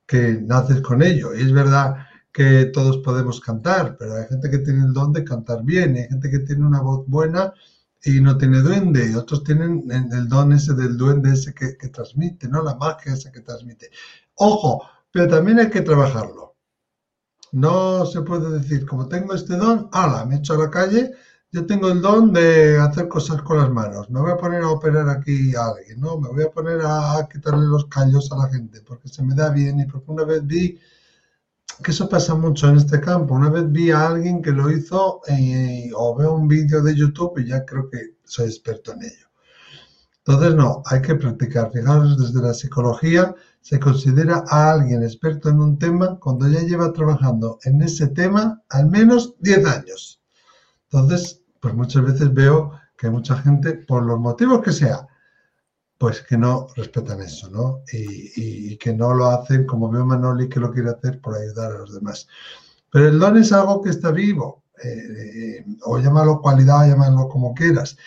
que 0.06 0.40
naces 0.42 0.80
con 0.80 1.02
ello. 1.02 1.34
Y 1.34 1.42
es 1.42 1.52
verdad 1.52 1.96
que 2.32 2.66
todos 2.66 2.98
podemos 2.98 3.40
cantar, 3.40 3.96
pero 3.98 4.14
hay 4.16 4.26
gente 4.28 4.50
que 4.50 4.58
tiene 4.58 4.84
el 4.84 4.92
don 4.92 5.12
de 5.12 5.24
cantar 5.24 5.62
bien, 5.64 5.96
hay 5.96 6.08
gente 6.08 6.30
que 6.30 6.38
tiene 6.40 6.66
una 6.66 6.80
voz 6.80 7.06
buena 7.06 7.52
y 8.04 8.20
no 8.20 8.36
tiene 8.38 8.60
duende, 8.60 9.10
y 9.10 9.14
otros 9.14 9.44
tienen 9.44 9.84
el 9.90 10.28
don 10.28 10.52
ese 10.52 10.74
del 10.74 10.96
duende 10.96 11.32
ese 11.32 11.54
que, 11.54 11.74
transmite, 11.88 12.48
¿no? 12.48 12.62
La 12.62 12.74
magia 12.74 13.12
esa 13.12 13.30
que 13.30 13.40
transmite. 13.40 13.90
Ojo, 14.36 14.82
pero 15.10 15.28
también 15.28 15.58
hay 15.58 15.70
que 15.70 15.82
trabajarlo. 15.82 16.56
No 17.52 18.06
se 18.06 18.22
puede 18.22 18.58
decir, 18.58 18.86
como 18.86 19.08
tengo 19.08 19.34
este 19.34 19.56
don, 19.56 19.88
ala, 19.92 20.24
me 20.24 20.36
echo 20.36 20.54
a 20.54 20.58
la 20.58 20.70
calle 20.70 21.12
yo 21.52 21.66
tengo 21.66 21.88
el 21.88 22.00
don 22.00 22.32
de 22.32 22.78
hacer 22.78 23.08
cosas 23.08 23.42
con 23.42 23.58
las 23.58 23.70
manos, 23.70 24.08
me 24.08 24.20
voy 24.20 24.30
a 24.30 24.36
poner 24.36 24.62
a 24.62 24.70
operar 24.70 25.08
aquí 25.08 25.54
a 25.56 25.66
alguien, 25.66 26.00
¿no? 26.00 26.16
Me 26.16 26.28
voy 26.28 26.44
a 26.44 26.50
poner 26.50 26.80
a, 26.84 27.26
quitarle 27.30 27.66
los 27.66 27.86
callos 27.86 28.30
a 28.30 28.36
la 28.36 28.48
gente 28.48 28.80
porque 28.82 29.08
se 29.08 29.22
me 29.24 29.34
da 29.34 29.50
bien 29.50 29.80
y 29.80 29.86
porque 29.86 30.12
una 30.12 30.24
vez 30.24 30.46
vi 30.46 30.78
que 31.82 31.90
eso 31.90 32.08
pasa 32.08 32.34
mucho 32.34 32.68
en 32.68 32.76
este 32.76 33.00
campo. 33.00 33.34
Una 33.34 33.50
vez 33.50 33.70
vi 33.70 33.90
a 33.90 34.08
alguien 34.08 34.42
que 34.42 34.52
lo 34.52 34.70
hizo 34.70 35.20
eh, 35.28 35.90
o 35.94 36.16
veo 36.16 36.34
un 36.34 36.48
vídeo 36.48 36.82
de 36.82 36.94
YouTube 36.94 37.38
y 37.38 37.48
ya 37.48 37.64
creo 37.64 37.88
que 37.88 38.16
soy 38.24 38.46
experto 38.46 38.92
en 38.92 39.04
ello. 39.04 39.26
Entonces, 40.24 40.54
no, 40.54 40.82
hay 40.86 41.00
que 41.02 41.14
practicar. 41.14 41.72
Fijaros, 41.72 42.18
desde 42.18 42.46
la 42.46 42.54
psicología 42.54 43.34
se 43.60 43.80
considera 43.80 44.44
a 44.48 44.72
alguien 44.72 45.02
experto 45.02 45.48
en 45.48 45.60
un 45.60 45.78
tema 45.78 46.18
cuando 46.20 46.48
ya 46.48 46.60
lleva 46.60 46.92
trabajando 46.92 47.58
en 47.64 47.82
ese 47.82 48.08
tema 48.08 48.62
al 48.68 48.88
menos 48.88 49.34
10 49.40 49.66
años. 49.66 50.20
Entonces, 50.90 51.42
pues 51.60 51.74
muchas 51.74 52.04
veces 52.04 52.32
veo 52.32 52.72
que 52.96 53.10
mucha 53.10 53.36
gente, 53.36 53.72
por 53.74 54.04
los 54.04 54.18
motivos 54.18 54.62
que 54.62 54.72
sea, 54.72 55.06
pues 56.00 56.22
que 56.22 56.38
no 56.38 56.66
respetan 56.76 57.20
eso, 57.20 57.50
¿no? 57.50 57.82
Y, 57.92 58.78
que 58.78 58.94
no 58.94 59.12
lo 59.12 59.26
hacen 59.26 59.66
como 59.66 59.90
veo 59.90 60.06
Manoli 60.06 60.48
que 60.48 60.58
lo 60.58 60.72
quiere 60.72 60.88
hacer 60.88 61.20
por 61.20 61.36
ayudar 61.36 61.72
a 61.72 61.78
los 61.80 61.92
demás. 61.92 62.26
Pero 62.90 63.08
el 63.08 63.18
don 63.18 63.36
es 63.36 63.52
algo 63.52 63.82
que 63.82 63.90
está 63.90 64.10
vivo, 64.10 64.64
eh, 64.82 65.62
o 65.84 65.98
llámalo 65.98 66.40
cualidad, 66.40 66.88
llámalo 66.88 67.28
como 67.28 67.52
quieras. 67.52 67.98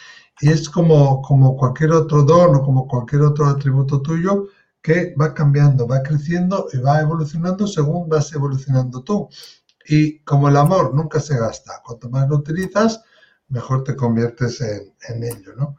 Y 0.41 0.49
es 0.49 0.67
como, 0.69 1.21
como 1.21 1.55
cualquier 1.55 1.91
otro 1.91 2.23
don 2.23 2.55
o 2.55 2.63
como 2.63 2.87
cualquier 2.87 3.21
otro 3.21 3.45
atributo 3.45 4.01
tuyo 4.01 4.47
que 4.81 5.13
va 5.13 5.31
cambiando, 5.35 5.87
va 5.87 6.01
creciendo 6.01 6.69
y 6.73 6.77
va 6.77 6.99
evolucionando 6.99 7.67
según 7.67 8.09
vas 8.09 8.33
evolucionando 8.33 9.03
tú. 9.03 9.29
Y 9.87 10.17
como 10.21 10.49
el 10.49 10.57
amor 10.57 10.95
nunca 10.95 11.19
se 11.19 11.37
gasta, 11.37 11.79
cuanto 11.85 12.09
más 12.09 12.27
lo 12.27 12.37
utilizas, 12.37 13.03
mejor 13.49 13.83
te 13.83 13.95
conviertes 13.95 14.61
en, 14.61 14.95
en 15.09 15.23
ello, 15.23 15.53
¿no? 15.55 15.77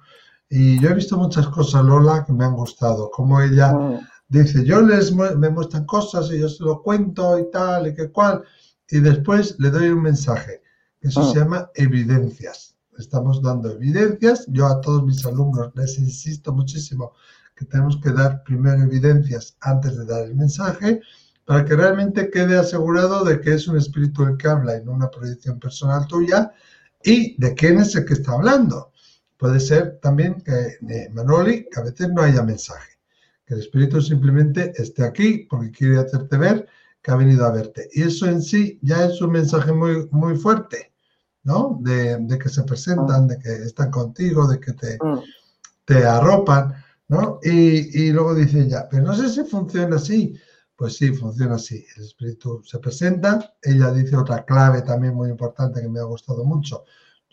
Y 0.48 0.80
yo 0.80 0.90
he 0.90 0.94
visto 0.94 1.16
muchas 1.16 1.48
cosas, 1.48 1.84
Lola, 1.84 2.24
que 2.24 2.32
me 2.32 2.44
han 2.44 2.54
gustado. 2.54 3.10
Como 3.10 3.40
ella 3.40 3.72
mm. 3.72 3.98
dice, 4.28 4.64
yo 4.64 4.82
les 4.82 5.12
me 5.12 5.50
muestran 5.50 5.84
cosas 5.86 6.30
y 6.30 6.40
yo 6.40 6.48
se 6.48 6.62
lo 6.62 6.82
cuento 6.82 7.38
y 7.38 7.50
tal 7.50 7.88
y 7.88 7.94
que 7.94 8.10
cual. 8.10 8.44
Y 8.88 9.00
después 9.00 9.56
le 9.58 9.70
doy 9.70 9.88
un 9.88 10.02
mensaje. 10.02 10.62
Eso 11.00 11.22
mm. 11.22 11.32
se 11.32 11.38
llama 11.38 11.70
evidencias. 11.74 12.76
Estamos 12.98 13.42
dando 13.42 13.70
evidencias. 13.70 14.46
Yo 14.48 14.66
a 14.66 14.80
todos 14.80 15.04
mis 15.04 15.24
alumnos 15.26 15.72
les 15.74 15.98
insisto 15.98 16.52
muchísimo 16.52 17.12
que 17.56 17.64
tenemos 17.64 17.98
que 18.02 18.10
dar 18.10 18.42
primero 18.44 18.82
evidencias 18.82 19.56
antes 19.60 19.96
de 19.96 20.04
dar 20.04 20.24
el 20.24 20.34
mensaje 20.34 21.00
para 21.44 21.64
que 21.64 21.76
realmente 21.76 22.30
quede 22.30 22.56
asegurado 22.56 23.24
de 23.24 23.40
que 23.40 23.54
es 23.54 23.68
un 23.68 23.76
espíritu 23.76 24.24
el 24.24 24.36
que 24.36 24.48
habla 24.48 24.76
y 24.76 24.84
no 24.84 24.92
una 24.92 25.10
proyección 25.10 25.58
personal 25.58 26.06
tuya 26.06 26.52
y 27.02 27.40
de 27.40 27.54
quién 27.54 27.78
es 27.78 27.94
el 27.94 28.04
que 28.06 28.14
está 28.14 28.32
hablando. 28.32 28.92
Puede 29.36 29.60
ser 29.60 29.98
también 30.00 30.40
que 30.40 30.78
eh, 30.88 31.08
Manoli, 31.12 31.68
que 31.70 31.80
a 31.80 31.84
veces 31.84 32.08
no 32.10 32.22
haya 32.22 32.42
mensaje, 32.42 32.98
que 33.44 33.54
el 33.54 33.60
espíritu 33.60 34.00
simplemente 34.00 34.72
esté 34.76 35.04
aquí 35.04 35.46
porque 35.50 35.70
quiere 35.70 35.98
hacerte 35.98 36.36
ver 36.36 36.68
que 37.02 37.10
ha 37.10 37.16
venido 37.16 37.44
a 37.44 37.52
verte. 37.52 37.88
Y 37.92 38.02
eso 38.02 38.26
en 38.26 38.40
sí 38.40 38.78
ya 38.82 39.04
es 39.04 39.20
un 39.20 39.32
mensaje 39.32 39.72
muy, 39.72 40.08
muy 40.10 40.36
fuerte, 40.36 40.92
¿no? 41.42 41.78
De, 41.82 42.38
que 42.38 42.48
se 42.48 42.62
presentan, 42.62 43.28
de 43.28 43.38
que 43.38 43.52
están 43.52 43.90
contigo, 43.90 44.48
de 44.48 44.58
que 44.58 44.72
te, 44.72 44.96
mm. 45.02 45.20
te 45.84 46.04
arropan, 46.06 46.74
¿no? 47.08 47.40
Y, 47.42 48.06
y 48.06 48.12
luego 48.12 48.34
dice 48.34 48.66
ya, 48.66 48.88
pero 48.88 49.02
no 49.02 49.14
sé 49.14 49.28
si 49.28 49.44
funciona 49.44 49.96
así. 49.96 50.34
Pues 50.76 50.96
sí, 50.96 51.12
funciona 51.12 51.54
así. 51.54 51.84
El 51.96 52.04
espíritu 52.04 52.62
se 52.64 52.78
presenta. 52.78 53.54
Ella 53.62 53.92
dice 53.92 54.16
otra 54.16 54.44
clave 54.44 54.82
también 54.82 55.14
muy 55.14 55.30
importante 55.30 55.80
que 55.80 55.88
me 55.88 56.00
ha 56.00 56.04
gustado 56.04 56.44
mucho. 56.44 56.84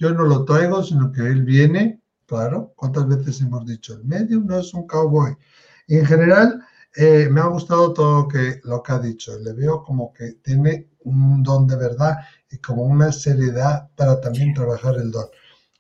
Yo 0.02 0.12
no 0.12 0.24
lo 0.24 0.46
traigo, 0.46 0.82
sino 0.82 1.12
que 1.12 1.22
él 1.22 1.44
viene, 1.44 2.02
claro. 2.26 2.74
¿Cuántas 2.76 3.08
veces 3.08 3.40
hemos 3.40 3.68
dicho? 3.68 3.94
El 3.94 4.04
medium 4.04 4.48
no 4.48 4.58
es 4.58 4.74
un 4.74 4.88
cowboy. 4.88 5.38
Y 5.86 5.98
en 5.98 6.08
general, 6.08 6.60
eh, 6.96 7.30
me 7.30 7.40
ha 7.40 7.46
gustado 7.46 7.94
todo 7.94 8.24
lo 8.24 8.28
que, 8.28 8.62
lo 8.64 8.82
que 8.82 8.94
ha 8.94 8.98
dicho. 8.98 9.38
Le 9.38 9.54
veo 9.54 9.84
como 9.84 10.12
que 10.12 10.40
tiene 10.44 10.90
un 11.04 11.44
don 11.44 11.68
de 11.68 11.76
verdad 11.76 12.18
y 12.50 12.58
como 12.58 12.82
una 12.82 13.12
seriedad 13.12 13.92
para 13.96 14.20
también 14.20 14.56
trabajar 14.56 14.96
el 14.96 15.12
don. 15.12 15.28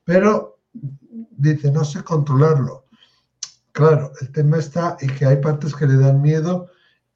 Pero 0.03 0.59
dice, 1.31 1.71
no 1.71 1.83
sé 1.83 2.03
controlarlo. 2.03 2.85
Claro, 3.71 4.11
el 4.21 4.31
tema 4.31 4.59
está 4.59 4.97
y 5.01 5.07
que 5.07 5.25
hay 5.25 5.37
partes 5.37 5.73
que 5.73 5.87
le 5.87 5.97
dan 5.97 6.21
miedo 6.21 6.69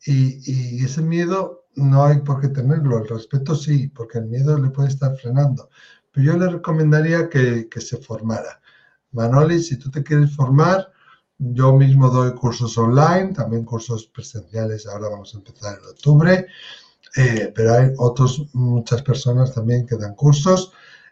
y, 0.04 0.42
y, 0.52 0.84
ese 0.84 1.04
miedo 1.04 1.66
no 1.76 2.04
hay 2.04 2.18
por 2.22 2.42
qué 2.42 2.48
tenerlo. 2.48 2.98
El 2.98 3.08
respeto 3.08 3.54
sí, 3.54 3.90
porque 3.90 4.18
el 4.18 4.26
miedo 4.26 4.58
le 4.58 4.72
puede 4.72 4.90
estar 4.90 5.16
frenando 5.18 5.70
yo 6.24 6.38
le 6.38 6.50
recomendaría 6.50 7.30
que, 7.30 7.68
se 7.80 7.98
formara. 7.98 8.62
Manoli, 9.12 9.62
si 9.62 9.78
tú 9.78 9.92
te 9.92 10.04
quieres 10.04 10.36
formar, 10.36 10.92
yo 11.38 11.74
mismo 11.74 12.10
doy 12.10 12.34
cursos 12.34 12.78
online, 12.78 13.34
también 13.34 13.66
cursos 13.66 14.08
presenciales, 14.08 14.88
ahora 14.88 15.10
vamos 15.10 15.34
a 15.34 15.38
empezar 15.38 15.78
en 15.80 15.86
octubre, 15.86 16.48
eh, 17.18 17.52
pero 17.56 17.74
hay 17.74 17.92
otras 17.98 18.42
muchas 18.54 19.02
personas 19.02 19.54
también 19.54 19.86
que 19.86 19.98
dan 19.98 20.16
cursos. 20.16 20.72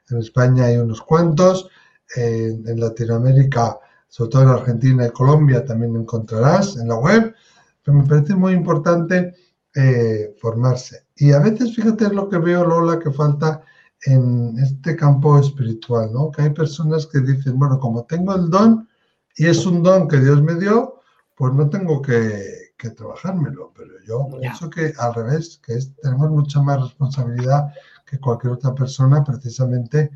En 0.10 0.18
España 0.18 0.66
hay 0.66 0.78
unos 0.78 1.02
cuantos, 1.02 1.70
en 2.16 2.80
Latinoamérica, 2.80 3.80
sobre 4.08 4.30
todo 4.30 4.44
en 4.44 4.50
Argentina 4.50 5.08
y 5.08 5.10
Colombia, 5.10 5.66
también 5.66 5.96
encontrarás 5.96 6.78
en 6.78 6.88
la 6.88 6.96
web, 6.96 7.34
pero 7.82 7.98
me 7.98 8.06
parece 8.06 8.36
muy 8.36 8.54
importante 8.54 9.34
eh, 9.74 10.36
formarse. 10.40 11.08
Y 11.16 11.32
a 11.32 11.40
veces, 11.40 11.76
fíjate 11.76 12.10
lo 12.10 12.30
que 12.30 12.38
veo, 12.38 12.64
Lola, 12.64 13.00
que 13.00 13.12
falta 13.12 13.64
en 14.06 14.58
este 14.60 14.96
campo 14.96 15.40
espiritual, 15.40 16.12
¿no? 16.12 16.32
Que 16.32 16.44
hay 16.44 16.50
personas 16.50 17.08
que 17.08 17.20
dicen, 17.20 17.58
bueno, 17.58 17.80
como 17.80 18.04
tengo 18.04 18.36
el 18.36 18.50
don 18.50 18.88
y 19.36 19.48
es 19.48 19.66
un 19.66 19.82
don 19.84 20.08
que 20.08 20.18
Dios 20.18 20.42
me 20.42 20.56
dio, 20.56 21.02
pues 21.36 21.54
no 21.54 21.70
tengo 21.70 22.02
que, 22.02 22.74
que 22.78 22.90
trabajármelo. 22.90 23.72
Pero 23.76 23.92
yo 24.06 24.28
pienso 24.40 24.70
que 24.70 24.94
al 24.98 25.14
revés, 25.14 25.60
que 25.66 25.78
tenemos 26.02 26.30
mucha 26.30 26.62
más 26.62 26.82
responsabilidad 26.82 27.74
que 28.06 28.20
cualquier 28.20 28.54
otra 28.54 28.76
persona 28.76 29.24
precisamente 29.24 30.12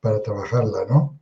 para 0.00 0.22
trabajarla, 0.22 0.86
¿no? 0.88 1.18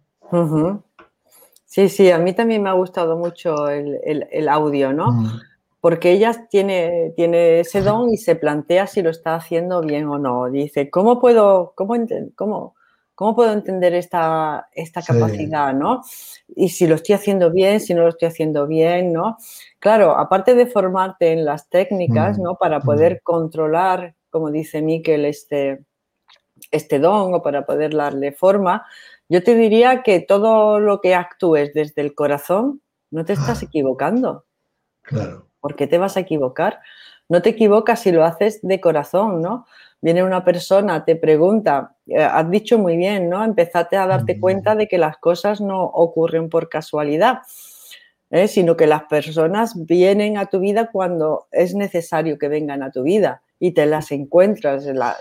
Sí, 1.64 1.88
sí, 1.88 2.10
a 2.10 2.18
mí 2.18 2.32
también 2.32 2.62
me 2.62 2.68
ha 2.68 2.74
gustado 2.74 3.16
mucho 3.16 3.68
el, 3.68 3.98
el, 4.30 4.48
audio, 4.48 4.92
¿no? 4.92 5.12
Mm 5.12 5.40
porque 5.86 6.10
ella 6.10 6.48
tiene, 6.50 7.12
tiene 7.14 7.60
ese 7.60 7.80
don 7.80 8.10
y 8.10 8.16
se 8.16 8.34
plantea 8.34 8.88
si 8.88 9.02
lo 9.02 9.10
está 9.10 9.36
haciendo 9.36 9.82
bien 9.82 10.08
o 10.08 10.18
no. 10.18 10.50
Dice, 10.50 10.90
¿cómo 10.90 11.20
puedo, 11.20 11.74
cómo, 11.76 11.94
cómo, 12.34 12.74
cómo 13.14 13.36
puedo 13.36 13.52
entender 13.52 13.94
esta, 13.94 14.68
esta 14.72 15.00
capacidad, 15.00 15.72
no? 15.72 16.02
Y 16.48 16.70
si 16.70 16.88
lo 16.88 16.96
estoy 16.96 17.14
haciendo 17.14 17.52
bien, 17.52 17.78
si 17.78 17.94
no 17.94 18.02
lo 18.02 18.08
estoy 18.08 18.26
haciendo 18.26 18.66
bien, 18.66 19.12
¿no? 19.12 19.38
Claro, 19.78 20.18
aparte 20.18 20.56
de 20.56 20.66
formarte 20.66 21.30
en 21.30 21.44
las 21.44 21.68
técnicas, 21.68 22.36
mm, 22.36 22.42
¿no? 22.42 22.56
Para 22.56 22.80
poder 22.80 23.22
controlar, 23.22 24.16
como 24.28 24.50
dice 24.50 24.82
Miquel, 24.82 25.24
este, 25.24 25.84
este 26.72 26.98
don 26.98 27.32
o 27.32 27.44
para 27.44 27.64
poder 27.64 27.94
darle 27.94 28.32
forma, 28.32 28.84
yo 29.28 29.40
te 29.40 29.54
diría 29.54 30.02
que 30.02 30.18
todo 30.18 30.80
lo 30.80 31.00
que 31.00 31.14
actúes 31.14 31.72
desde 31.74 32.02
el 32.02 32.12
corazón, 32.12 32.82
no 33.12 33.24
te 33.24 33.34
estás 33.34 33.62
ah. 33.62 33.66
equivocando. 33.66 34.46
Claro. 35.02 35.46
¿Por 35.66 35.74
qué 35.74 35.88
te 35.88 35.98
vas 35.98 36.16
a 36.16 36.20
equivocar? 36.20 36.78
No 37.28 37.42
te 37.42 37.48
equivocas 37.48 37.98
si 37.98 38.12
lo 38.12 38.24
haces 38.24 38.60
de 38.62 38.80
corazón, 38.80 39.42
¿no? 39.42 39.66
Viene 40.00 40.22
una 40.22 40.44
persona, 40.44 41.04
te 41.04 41.16
pregunta, 41.16 41.96
eh, 42.06 42.22
has 42.22 42.48
dicho 42.48 42.78
muy 42.78 42.96
bien, 42.96 43.28
¿no? 43.28 43.42
Empezaste 43.42 43.96
a 43.96 44.06
darte 44.06 44.38
cuenta 44.38 44.76
de 44.76 44.86
que 44.86 44.96
las 44.96 45.16
cosas 45.16 45.60
no 45.60 45.82
ocurren 45.82 46.48
por 46.48 46.68
casualidad, 46.68 47.38
¿eh? 48.30 48.46
sino 48.46 48.76
que 48.76 48.86
las 48.86 49.02
personas 49.04 49.74
vienen 49.74 50.38
a 50.38 50.46
tu 50.46 50.60
vida 50.60 50.88
cuando 50.92 51.48
es 51.50 51.74
necesario 51.74 52.38
que 52.38 52.46
vengan 52.46 52.84
a 52.84 52.92
tu 52.92 53.02
vida 53.02 53.42
y 53.58 53.72
te 53.72 53.86
las 53.86 54.12
encuentras. 54.12 54.84
La, 54.84 55.16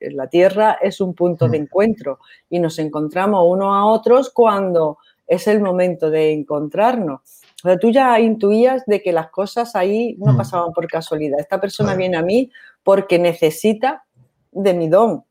la 0.00 0.26
tierra 0.26 0.76
es 0.82 1.00
un 1.00 1.14
punto 1.14 1.48
de 1.48 1.58
encuentro 1.58 2.18
y 2.50 2.58
nos 2.58 2.80
encontramos 2.80 3.44
unos 3.46 3.72
a 3.72 3.84
otros 3.84 4.30
cuando 4.30 4.98
es 5.26 5.46
el 5.46 5.60
momento 5.60 6.10
de 6.10 6.32
encontrarnos. 6.32 7.20
O 7.62 7.68
sea, 7.68 7.78
tú 7.78 7.90
ya 7.90 8.18
intuías 8.20 8.84
de 8.86 9.02
que 9.02 9.12
las 9.12 9.30
cosas 9.30 9.74
ahí 9.74 10.16
no 10.18 10.34
mm. 10.34 10.36
pasaban 10.36 10.72
por 10.72 10.86
casualidad. 10.86 11.40
Esta 11.40 11.60
persona 11.60 11.94
viene 11.94 12.16
a 12.16 12.22
mí 12.22 12.50
porque 12.82 13.18
necesita 13.18 14.04
de 14.52 14.74
mi 14.74 14.88
don, 14.88 15.24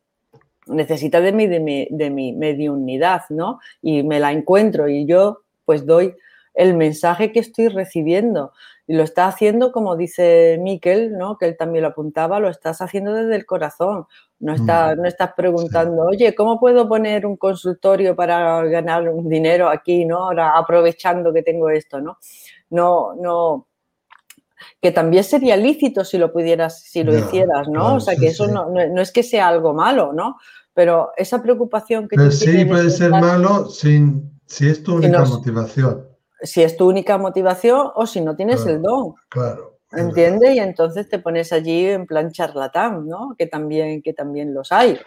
necesita 0.68 1.22
de 1.22 1.32
mi, 1.32 1.48
de 1.48 1.60
mi, 1.60 1.88
de 1.92 2.10
mi 2.10 2.34
mediunidad, 2.34 3.22
¿no? 3.30 3.60
Y 3.82 4.04
me 4.04 4.20
la 4.20 4.32
encuentro 4.32 4.90
y 4.90 5.06
yo 5.06 5.42
pues 5.66 5.86
doy 5.86 6.16
el 6.54 6.76
mensaje 6.76 7.32
que 7.32 7.40
estoy 7.40 7.68
recibiendo. 7.68 8.52
Y 8.86 8.96
lo 8.96 9.04
está 9.04 9.28
haciendo, 9.28 9.72
como 9.72 9.96
dice 9.96 10.58
Miquel, 10.62 11.18
¿no? 11.18 11.38
que 11.38 11.46
él 11.46 11.56
también 11.58 11.84
lo 11.84 11.90
apuntaba, 11.90 12.40
lo 12.40 12.50
estás 12.50 12.82
haciendo 12.82 13.14
desde 13.14 13.36
el 13.36 13.46
corazón. 13.46 14.08
No, 14.40 14.54
está, 14.54 14.94
mm, 14.94 15.02
no 15.02 15.08
estás 15.08 15.32
preguntando, 15.38 16.04
oye, 16.04 16.36
¿cómo 16.36 16.60
puedo 16.60 16.88
poner 16.90 17.26
un 17.26 17.38
consultorio 17.38 18.14
para 18.14 18.62
ganar 18.66 19.08
un 19.08 19.30
dinero 19.30 19.70
aquí, 19.70 20.04
¿no? 20.04 20.26
Ahora 20.26 20.58
aprovechando 20.58 21.32
que 21.32 21.44
tengo 21.44 21.70
esto, 21.70 22.02
¿no? 22.02 22.18
No, 22.70 23.14
no. 23.16 23.68
que 24.82 24.92
también 24.92 25.24
sería 25.24 25.56
lícito 25.56 26.04
si 26.04 26.18
lo 26.18 26.34
pudieras, 26.34 26.82
si 26.82 27.04
lo 27.04 27.18
hicieras, 27.18 27.70
¿no? 27.70 27.96
o 27.96 28.00
sea, 28.02 28.16
que 28.18 28.28
eso 28.28 28.48
no, 28.48 28.70
no, 28.70 29.02
es 29.02 29.12
que 29.12 29.24
sea 29.24 29.48
algo 29.48 29.74
malo, 29.74 30.12
¿no? 30.12 30.38
Pero 30.74 31.12
esa 31.16 31.42
preocupación 31.42 32.08
que 32.10 32.18
Pero 32.18 32.32
sí 32.32 32.66
puede 32.66 32.90
ser 32.90 33.12
malo 33.12 33.70
sin, 33.70 34.40
si 34.46 34.68
es 34.68 34.84
tu 34.84 34.96
única 34.96 35.24
motivación. 35.24 36.13
Si 36.44 36.62
es 36.62 36.78
tu 36.78 36.88
única 36.88 37.18
motivación 37.18 37.90
o 37.96 38.06
si 38.06 38.22
no 38.22 38.36
tienes 38.36 38.66
el 38.66 38.82
don. 38.82 39.16
Claro. 39.30 39.80
¿Entiendes? 39.92 40.56
Y 40.56 40.60
entonces 40.60 41.10
te 41.10 41.20
pones 41.20 41.52
allí 41.54 41.88
en 41.88 42.06
plan 42.06 42.32
charlatán, 42.32 43.08
¿no? 43.08 43.36
Que 43.38 43.48
también, 43.48 44.02
que 44.02 44.14
también 44.14 44.54
los 44.54 44.72
hay. 44.72 45.00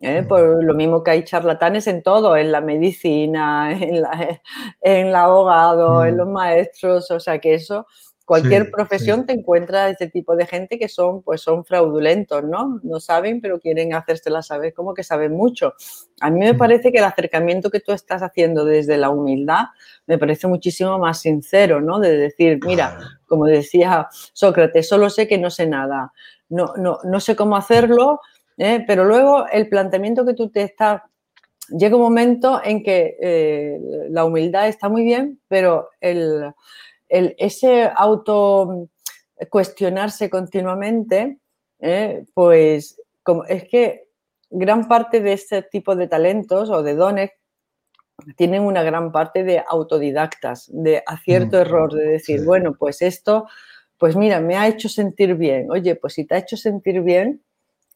¿eh? 0.00 0.22
Por 0.22 0.62
lo 0.62 0.74
mismo 0.74 1.02
que 1.02 1.12
hay 1.12 1.24
charlatanes 1.24 1.86
en 1.86 2.02
todo, 2.02 2.36
en 2.36 2.52
la 2.52 2.60
medicina, 2.60 3.72
en, 3.80 4.02
la, 4.02 4.40
en 4.80 5.06
el 5.08 5.14
abogado, 5.14 6.04
en 6.04 6.14
mm. 6.14 6.18
los 6.18 6.28
maestros, 6.28 7.10
o 7.10 7.20
sea 7.20 7.38
que 7.38 7.54
eso, 7.54 7.86
cualquier 8.24 8.70
profesión 8.70 9.26
te 9.26 9.34
encuentra 9.34 9.90
este 9.90 10.08
tipo 10.08 10.34
de 10.34 10.46
gente 10.46 10.78
que 10.78 10.88
son, 10.88 11.22
pues 11.22 11.42
son 11.42 11.64
fraudulentos, 11.64 12.42
¿no? 12.44 12.80
No 12.82 12.98
saben, 13.00 13.40
pero 13.40 13.60
quieren 13.60 13.94
hacérsela 13.94 14.42
saber 14.42 14.72
como 14.72 14.94
que 14.94 15.02
saben 15.02 15.32
mucho. 15.32 15.74
A 16.20 16.30
mí 16.30 16.40
me 16.40 16.54
parece 16.54 16.90
que 16.90 16.98
el 16.98 17.04
acercamiento 17.04 17.70
que 17.70 17.80
tú 17.80 17.92
estás 17.92 18.22
haciendo 18.22 18.64
desde 18.64 18.96
la 18.96 19.10
humildad 19.10 19.66
me 20.06 20.18
parece 20.18 20.46
muchísimo 20.46 20.98
más 20.98 21.20
sincero, 21.20 21.80
¿no? 21.80 21.98
De 22.00 22.16
decir, 22.16 22.58
mira, 22.64 22.98
como 23.26 23.46
decía 23.46 24.08
Sócrates, 24.32 24.88
solo 24.88 25.10
sé 25.10 25.28
que 25.28 25.38
no 25.38 25.50
sé 25.50 25.66
nada, 25.66 26.12
no, 26.48 26.72
no, 26.76 26.98
no 27.04 27.20
sé 27.20 27.36
cómo 27.36 27.56
hacerlo, 27.56 28.20
¿eh? 28.56 28.84
Pero 28.86 29.04
luego 29.04 29.46
el 29.48 29.68
planteamiento 29.68 30.24
que 30.24 30.34
tú 30.34 30.50
te 30.50 30.62
estás, 30.62 31.02
llega 31.68 31.96
un 31.96 32.02
momento 32.02 32.60
en 32.64 32.82
que 32.82 33.16
eh, 33.20 33.78
la 34.08 34.24
humildad 34.24 34.68
está 34.68 34.88
muy 34.88 35.04
bien, 35.04 35.40
pero 35.48 35.90
el, 36.00 36.54
ese 37.08 37.90
auto 37.94 38.88
cuestionarse 39.50 40.30
continuamente, 40.30 41.38
¿eh? 41.80 42.24
pues 42.34 43.00
como, 43.22 43.44
es 43.44 43.64
que 43.64 44.08
gran 44.50 44.86
parte 44.88 45.20
de 45.20 45.32
este 45.32 45.62
tipo 45.62 45.96
de 45.96 46.08
talentos 46.08 46.70
o 46.70 46.82
de 46.82 46.94
dones 46.94 47.30
tienen 48.36 48.62
una 48.62 48.82
gran 48.82 49.10
parte 49.10 49.42
de 49.42 49.62
autodidactas, 49.66 50.70
de 50.72 51.02
acierto 51.06 51.56
mm, 51.56 51.60
error, 51.60 51.92
de 51.92 52.04
decir, 52.04 52.44
bueno, 52.44 52.74
pues 52.78 53.02
esto, 53.02 53.46
pues 53.98 54.16
mira, 54.16 54.40
me 54.40 54.56
ha 54.56 54.68
hecho 54.68 54.88
sentir 54.88 55.34
bien. 55.34 55.70
Oye, 55.70 55.96
pues 55.96 56.14
si 56.14 56.24
te 56.24 56.36
ha 56.36 56.38
hecho 56.38 56.56
sentir 56.56 57.02
bien, 57.02 57.42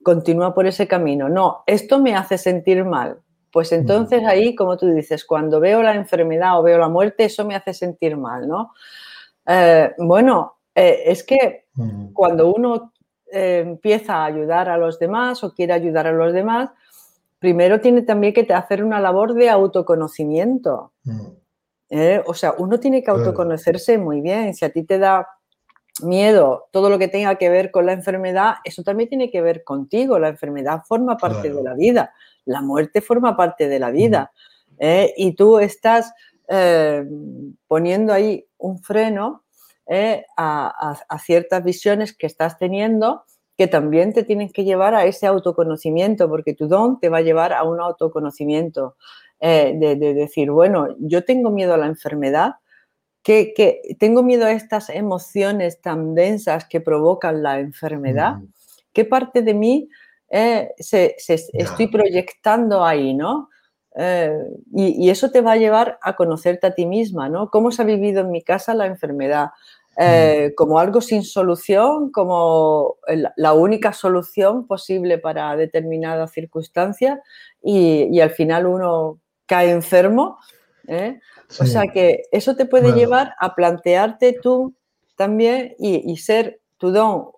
continúa 0.03 0.55
por 0.55 0.67
ese 0.67 0.89
camino. 0.89 1.29
No, 1.29 1.63
esto 1.67 2.01
me 2.01 2.17
hace 2.17 2.37
sentir 2.37 2.85
mal. 2.85 3.21
Pues 3.51 3.73
entonces 3.73 4.25
ahí, 4.25 4.55
como 4.55 4.77
tú 4.77 4.89
dices, 4.89 5.25
cuando 5.25 5.61
veo 5.61 5.83
la 5.83 5.95
enfermedad 5.95 6.59
o 6.59 6.63
veo 6.63 6.79
la 6.79 6.89
muerte, 6.89 7.25
eso 7.25 7.45
me 7.45 7.55
hace 7.55 7.73
sentir 7.73 8.17
mal, 8.17 8.47
¿no? 8.47 8.73
Eh, 9.47 9.95
bueno, 9.99 10.59
eh, 10.75 11.05
es 11.07 11.25
que 11.25 11.67
cuando 12.13 12.53
uno 12.53 12.93
eh, 13.33 13.63
empieza 13.65 14.17
a 14.17 14.27
ayudar 14.27 14.69
a 14.69 14.77
los 14.77 14.99
demás 14.99 15.43
o 15.43 15.55
quiere 15.55 15.73
ayudar 15.73 16.07
a 16.07 16.13
los 16.13 16.35
demás, 16.35 16.71
primero 17.39 17.81
tiene 17.81 18.03
también 18.03 18.35
que 18.35 18.47
hacer 18.53 18.85
una 18.85 19.01
labor 19.01 19.33
de 19.33 19.49
autoconocimiento. 19.49 20.93
O 22.27 22.35
sea, 22.35 22.55
uno 22.59 22.79
tiene 22.79 23.03
que 23.03 23.11
autoconocerse 23.11 23.97
muy 23.97 24.21
bien. 24.21 24.55
Si 24.55 24.67
a 24.67 24.71
ti 24.71 24.83
te 24.83 24.99
da 24.99 25.27
miedo, 26.03 26.69
todo 26.71 26.91
lo 26.91 26.99
que 26.99 27.09
tenga 27.09 27.37
que 27.37 27.49
ver 27.49 27.71
con 27.71 27.87
la 27.87 27.93
enfermedad, 27.93 28.57
eso 28.65 28.83
también 28.83 29.09
tiene 29.09 29.31
que 29.31 29.41
ver 29.41 29.65
contigo. 29.65 30.19
La 30.19 30.29
enfermedad 30.29 30.83
forma 30.87 31.17
parte 31.17 31.51
de 31.51 31.63
la 31.63 31.75
vida, 31.75 32.13
la 32.49 32.63
muerte 32.63 33.01
forma 33.01 33.37
parte 33.37 33.69
de 33.69 33.79
la 33.79 33.91
vida. 33.91 34.33
¿eh? 34.79 35.13
Y 35.17 35.35
tú 35.35 35.59
estás 35.59 36.13
eh, 36.49 37.05
poniendo 37.67 38.13
ahí 38.13 38.47
un 38.57 38.79
freno 38.79 39.45
¿eh? 39.87 40.25
a, 40.37 40.97
ciertas 41.25 41.63
visiones 41.63 42.17
que 42.17 42.27
estás 42.27 42.59
teniendo 42.59 43.25
que 43.57 43.67
también 43.67 44.13
te 44.13 44.23
tienen 44.23 44.51
que 44.51 44.65
llevar 44.65 44.95
a 44.95 45.05
ese 45.05 45.27
autoconocimiento, 45.27 46.29
porque 46.29 46.55
tu 46.55 46.69
don 46.69 47.01
te 47.01 47.09
va 47.09 47.19
a 47.19 47.23
llevar 47.23 47.53
a 47.53 47.65
un 47.65 47.81
autoconocimiento 47.81 48.97
de 49.41 49.97
decir, 49.97 50.53
bueno, 50.53 50.95
yo 50.99 51.25
tengo 51.25 51.51
miedo 51.51 51.75
a 51.75 51.77
la 51.77 51.87
enfermedad, 51.87 52.55
que, 53.23 53.83
tengo 53.99 54.23
miedo 54.23 54.47
a 54.47 54.53
estas 54.53 54.91
emociones 54.91 55.81
tan 55.81 56.15
densas 56.15 56.67
que 56.67 56.81
provocan 56.81 57.43
la 57.43 57.59
enfermedad. 57.59 58.37
¿Qué 58.93 59.05
parte 59.05 59.43
de 59.43 59.55
mí 59.55 59.89
eh, 60.31 60.71
se, 60.79 61.17
estoy 61.17 61.87
proyectando 61.89 62.85
ahí, 62.85 63.15
no? 63.15 63.49
Eh, 63.97 64.33
y, 64.75 65.11
eso 65.11 65.31
te 65.31 65.41
va 65.41 65.53
a 65.53 65.57
llevar 65.57 65.99
a 66.03 66.15
conocerte 66.15 66.67
a 66.67 66.75
ti 66.75 66.87
misma, 66.87 67.29
¿no? 67.29 67.51
¿Cómo 67.51 67.71
se 67.71 67.83
ha 67.83 67.85
vivido 67.85 68.21
en 68.21 68.31
mi 68.31 68.43
casa 68.43 68.75
la 68.75 68.87
enfermedad? 68.87 69.51
Eh, 70.01 70.53
como 70.57 70.79
algo 70.79 71.01
sin 71.01 71.25
solución, 71.25 72.13
como 72.13 72.99
la 73.37 73.53
única 73.53 73.93
solución 73.93 74.69
posible 74.69 75.19
para 75.19 75.57
determinada 75.57 76.29
circunstancia 76.29 77.21
y, 77.61 78.09
y 78.13 78.21
al 78.21 78.31
final 78.31 78.67
uno 78.67 79.19
cae 79.47 79.73
enfermo. 79.73 80.39
O 81.61 81.65
sea 81.65 81.89
que 81.89 82.23
eso 82.31 82.55
te 82.55 82.67
puede 82.67 82.93
llevar 82.93 83.35
a 83.41 83.55
plantearte 83.55 84.39
tú 84.41 84.75
también 85.17 85.75
y, 85.79 86.17
ser 86.17 86.61
tu 86.79 86.91
don 86.93 87.31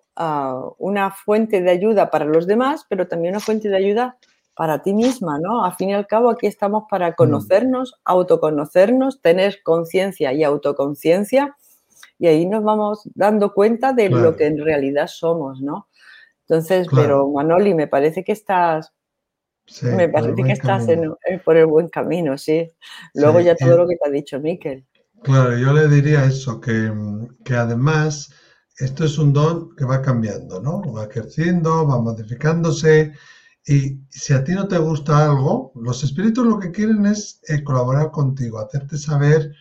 una 0.78 1.10
fuente 1.10 1.62
de 1.62 1.70
ayuda 1.70 2.10
para 2.10 2.24
los 2.24 2.46
demás, 2.46 2.84
pero 2.88 3.08
también 3.08 3.34
una 3.34 3.40
fuente 3.40 3.68
de 3.68 3.76
ayuda 3.76 4.18
para 4.54 4.82
ti 4.82 4.92
misma, 4.92 5.38
¿no? 5.38 5.64
Al 5.64 5.74
fin 5.74 5.90
y 5.90 5.94
al 5.94 6.06
cabo 6.06 6.28
aquí 6.30 6.46
estamos 6.46 6.84
para 6.90 7.10
mm. 7.10 7.14
conocernos, 7.14 7.94
autoconocernos, 8.04 9.22
tener 9.22 9.62
conciencia 9.62 10.32
y 10.32 10.44
autoconciencia 10.44 11.56
y 12.18 12.26
ahí 12.26 12.44
nos 12.44 12.62
vamos 12.62 13.08
dando 13.14 13.54
cuenta 13.54 13.94
de 13.94 14.10
lo 14.10 14.36
que 14.36 14.46
en 14.46 14.62
realidad 14.62 15.06
somos, 15.06 15.62
¿no? 15.62 15.88
Entonces, 16.46 16.86
pero 16.94 17.30
Manoli, 17.30 17.72
me 17.74 17.86
parece 17.86 18.22
que 18.22 18.32
estás 18.32 18.92
me 19.82 20.08
parece 20.08 20.42
que 20.42 20.52
estás 20.52 20.86
por 21.44 21.56
el 21.56 21.66
buen 21.66 21.88
camino, 21.88 22.36
sí. 22.36 22.68
Luego 23.14 23.40
ya 23.40 23.54
todo 23.54 23.78
lo 23.78 23.88
que 23.88 23.96
te 23.96 24.08
ha 24.08 24.12
dicho 24.12 24.40
Miquel. 24.40 24.84
Claro, 25.22 25.56
yo 25.56 25.72
le 25.72 25.88
diría 25.88 26.24
eso, 26.24 26.60
que, 26.60 26.92
que, 27.44 27.54
además 27.54 28.34
esto 28.80 29.04
es 29.04 29.18
un 29.18 29.32
don 29.32 29.76
que 29.76 29.84
va 29.84 30.00
cambiando, 30.00 30.60
¿no? 30.60 30.80
Va 30.92 31.08
creciendo, 31.08 31.86
va 31.86 32.00
modificándose. 32.00 33.12
Y 33.66 34.00
si 34.08 34.32
a 34.32 34.42
ti 34.42 34.52
no 34.52 34.68
te 34.68 34.78
gusta 34.78 35.24
algo, 35.24 35.72
los 35.74 36.02
espíritus 36.02 36.46
lo 36.46 36.58
que 36.58 36.70
quieren 36.70 37.04
es 37.06 37.40
eh, 37.48 37.62
colaborar 37.62 38.10
contigo, 38.10 38.58
hacerte 38.58 38.96
saber 38.96 39.52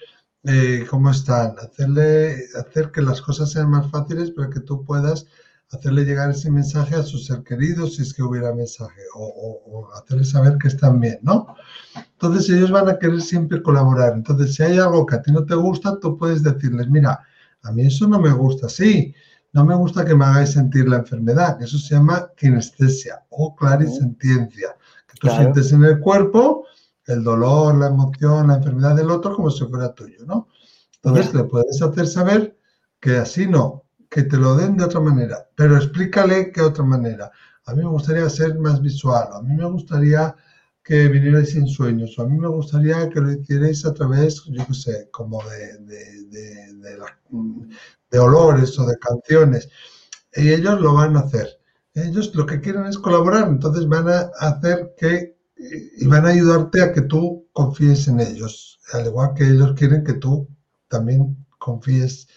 eh, 0.44 0.86
cómo 0.90 1.12
están, 1.12 1.56
hacerle, 1.60 2.46
hacer 2.58 2.92
que 2.92 3.02
las 3.02 3.22
cosas 3.22 3.52
sean 3.52 3.70
más 3.70 3.92
fáciles 3.92 4.32
para 4.32 4.50
que 4.50 4.62
tú 4.62 4.86
puedas 4.86 5.28
hacerle 5.72 6.06
llegar 6.06 6.32
ese 6.32 6.50
mensaje 6.50 6.96
a 6.96 7.04
sus 7.04 7.26
ser 7.26 7.44
queridos 7.44 7.96
si 7.96 8.02
es 8.04 8.14
que 8.14 8.24
hubiera 8.24 8.56
mensaje 8.56 9.02
o, 9.16 9.90
hacerle 9.96 10.24
saber 10.24 10.58
que 10.58 10.70
están 10.70 11.00
bien, 11.00 11.20
¿no? 11.22 11.56
Entonces 12.14 12.50
ellos 12.50 12.72
van 12.72 12.88
a 12.88 12.98
querer 12.98 13.22
siempre 13.22 13.62
colaborar. 13.62 14.14
Entonces 14.14 14.56
si 14.56 14.64
hay 14.64 14.78
algo 14.78 15.06
que 15.06 15.16
a 15.16 15.22
ti 15.22 15.32
no 15.32 15.46
te 15.46 15.56
gusta, 15.56 16.00
tú 16.00 16.18
puedes 16.18 16.42
decirles, 16.42 16.90
mira, 16.90 17.20
a 17.64 17.72
mí 17.72 17.86
eso 17.86 18.08
no 18.08 18.20
me 18.20 18.32
gusta, 18.32 18.70
sí, 18.70 19.14
no 19.54 19.66
me 19.66 19.76
gusta 19.76 20.06
que 20.06 20.16
me 20.16 20.26
hagáis 20.26 20.52
sentir 20.52 20.88
la 20.88 20.98
enfermedad, 20.98 21.62
eso 21.62 21.78
se 21.78 21.96
llama 21.96 22.32
kinestesia 22.38 23.26
o 23.30 23.56
clarisentiencia, 23.56 24.76
que 25.08 25.18
tú 25.20 25.28
sientes 25.30 25.72
en 25.72 25.84
el 25.84 26.00
cuerpo 26.00 26.66
el 27.10 27.24
dolor, 27.24 27.76
la 27.76 27.88
emoción, 27.88 28.48
la 28.48 28.56
enfermedad 28.56 28.96
del 28.96 29.10
otro 29.10 29.36
como 29.36 29.50
si 29.50 29.66
fuera 29.66 29.94
tuyo, 29.94 30.26
¿no? 30.26 30.48
Entonces 31.02 31.34
le 31.34 31.44
puedes 31.46 31.82
hacer 31.82 32.08
saber 32.08 32.58
que 33.00 33.18
así 33.18 33.48
no, 33.48 33.86
que 34.10 34.24
te 34.24 34.38
lo 34.38 34.56
den 34.56 34.78
de 34.78 34.84
otra 34.84 35.00
manera, 35.00 35.48
pero 35.56 35.78
explícale 35.78 36.52
qué 36.52 36.62
otra 36.62 36.84
manera. 36.84 37.32
A 37.66 37.74
mí 37.74 37.84
me 37.84 37.90
gustaría 37.90 38.30
ser 38.30 38.58
más 38.60 38.82
visual, 38.82 39.30
a 39.34 39.42
mí 39.42 39.56
me 39.56 39.66
gustaría 39.66 40.36
que 40.84 41.08
vinierais 41.08 41.52
sin 41.52 41.68
sueños, 41.68 42.18
o 42.18 42.24
a 42.24 42.28
mí 42.28 42.38
me 42.38 42.48
gustaría 42.48 43.10
que 43.10 43.22
lo 43.22 43.32
hicierais 43.32 43.86
a 43.86 43.94
través, 43.94 44.44
yo 44.46 44.66
qué 44.66 44.74
sé, 44.74 45.10
como 45.12 45.42
de, 45.44 45.78
de, 48.10 48.20
olores 48.20 48.78
o 48.80 48.86
de 48.86 48.98
canciones. 48.98 49.70
Y 50.36 50.50
ellos 50.50 50.82
lo 50.82 50.94
van 50.94 51.16
a 51.16 51.22
hacer. 51.22 51.48
Ellos 51.94 52.34
lo 52.36 52.46
que 52.46 52.60
quieren 52.60 52.86
es 52.86 52.98
colaborar, 52.98 53.48
entonces 53.48 53.88
van 53.88 54.10
a 54.10 54.32
hacer 54.40 54.94
que, 54.98 55.38
y 55.56 56.08
van 56.08 56.26
a 56.26 56.30
ayudarte 56.30 56.82
a 56.82 56.94
que 56.94 57.02
tú 57.02 57.48
confíes 57.54 58.08
en 58.08 58.20
ellos, 58.20 58.80
al 58.94 59.08
igual 59.08 59.34
que 59.36 59.48
ellos 59.48 59.74
quieren 59.78 60.04
que 60.04 60.14
tú 60.14 60.48
también 60.88 61.46
confíes 61.58 62.28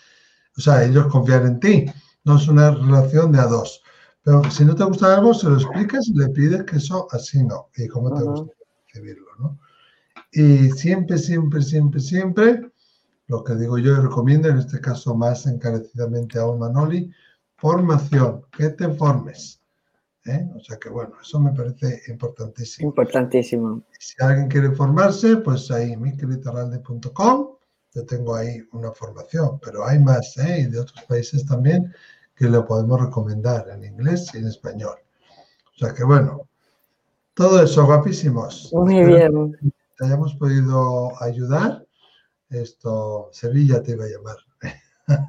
o 0.56 0.60
sea, 0.60 0.84
ellos 0.84 1.06
confían 1.06 1.46
en 1.46 1.60
ti. 1.60 1.86
No 2.24 2.36
es 2.36 2.48
una 2.48 2.70
relación 2.70 3.32
de 3.32 3.40
a 3.40 3.46
dos. 3.46 3.81
Pero 4.24 4.48
si 4.50 4.64
no 4.64 4.74
te 4.74 4.84
gusta 4.84 5.14
algo, 5.14 5.34
se 5.34 5.48
lo 5.48 5.56
explicas 5.56 6.08
y 6.08 6.14
le 6.14 6.28
pides 6.28 6.64
que 6.64 6.76
eso 6.76 7.08
así 7.10 7.42
no. 7.42 7.68
Y 7.76 7.88
cómo 7.88 8.14
te 8.14 8.22
gusta 8.22 8.52
recibirlo, 8.86 9.26
¿no? 9.38 9.58
Y 10.30 10.70
siempre, 10.70 11.18
siempre, 11.18 11.60
siempre, 11.60 12.00
siempre, 12.00 12.72
lo 13.26 13.42
que 13.42 13.54
digo 13.54 13.78
yo 13.78 13.92
y 13.92 14.00
recomiendo, 14.00 14.48
en 14.48 14.58
este 14.58 14.80
caso 14.80 15.14
más 15.14 15.46
encarecidamente 15.46 16.38
a 16.38 16.46
un 16.46 16.60
Manoli, 16.60 17.10
formación, 17.56 18.42
que 18.56 18.70
te 18.70 18.88
formes. 18.88 19.60
¿eh? 20.24 20.48
O 20.54 20.60
sea 20.60 20.78
que 20.78 20.88
bueno, 20.88 21.12
eso 21.20 21.40
me 21.40 21.52
parece 21.52 22.02
importantísimo. 22.08 22.88
Importantísimo. 22.88 23.82
Si 23.98 24.14
alguien 24.22 24.48
quiere 24.48 24.70
formarse, 24.70 25.36
pues 25.38 25.70
ahí, 25.70 25.96
miquelitarralde.com 25.96 27.48
yo 27.94 28.06
tengo 28.06 28.34
ahí 28.34 28.62
una 28.72 28.90
formación, 28.92 29.60
pero 29.60 29.86
hay 29.86 29.98
más, 29.98 30.36
¿eh? 30.38 30.60
Y 30.60 30.66
de 30.66 30.80
otros 30.80 31.04
países 31.04 31.44
también 31.44 31.92
que 32.42 32.48
le 32.48 32.60
podemos 32.62 33.00
recomendar 33.00 33.68
en 33.70 33.84
inglés 33.84 34.34
y 34.34 34.38
en 34.38 34.48
español. 34.48 34.96
O 35.76 35.78
sea 35.78 35.94
que 35.94 36.02
bueno, 36.02 36.48
todo 37.34 37.62
eso, 37.62 37.86
guapísimos. 37.86 38.68
Muy 38.72 39.04
bien. 39.04 39.56
te 39.96 40.04
hayamos 40.04 40.34
podido 40.34 41.12
ayudar. 41.22 41.86
Esto, 42.50 43.28
Sevilla 43.30 43.80
te 43.80 43.92
iba 43.92 44.06
a 44.06 44.08
llamar. 44.08 44.36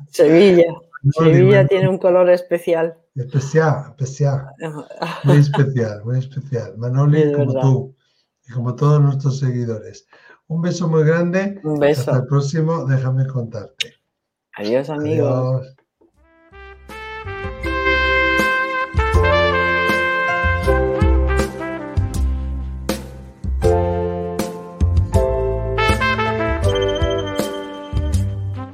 Sevilla. 0.10 0.74
Sevilla 1.12 1.68
tiene 1.68 1.88
un 1.88 2.00
color 2.00 2.32
especial. 2.32 2.98
Especial, 3.14 3.90
especial. 3.90 4.48
Muy 5.24 5.38
especial, 5.38 6.04
muy 6.04 6.18
especial. 6.18 6.76
Manoli, 6.78 7.32
como 7.34 7.62
tú 7.62 7.96
y 8.48 8.54
como 8.54 8.76
todos 8.76 9.00
nuestros 9.00 9.38
seguidores. 9.38 10.08
Un 10.48 10.64
beso 10.64 10.88
muy 10.88 11.04
grande. 11.04 11.60
Un 11.64 11.78
beso. 11.78 12.02
Hasta 12.02 12.24
el 12.24 12.26
próximo, 12.26 12.86
déjame 12.86 13.28
contarte. 13.28 13.94
Adiós, 14.58 14.90
amigos. 14.90 15.76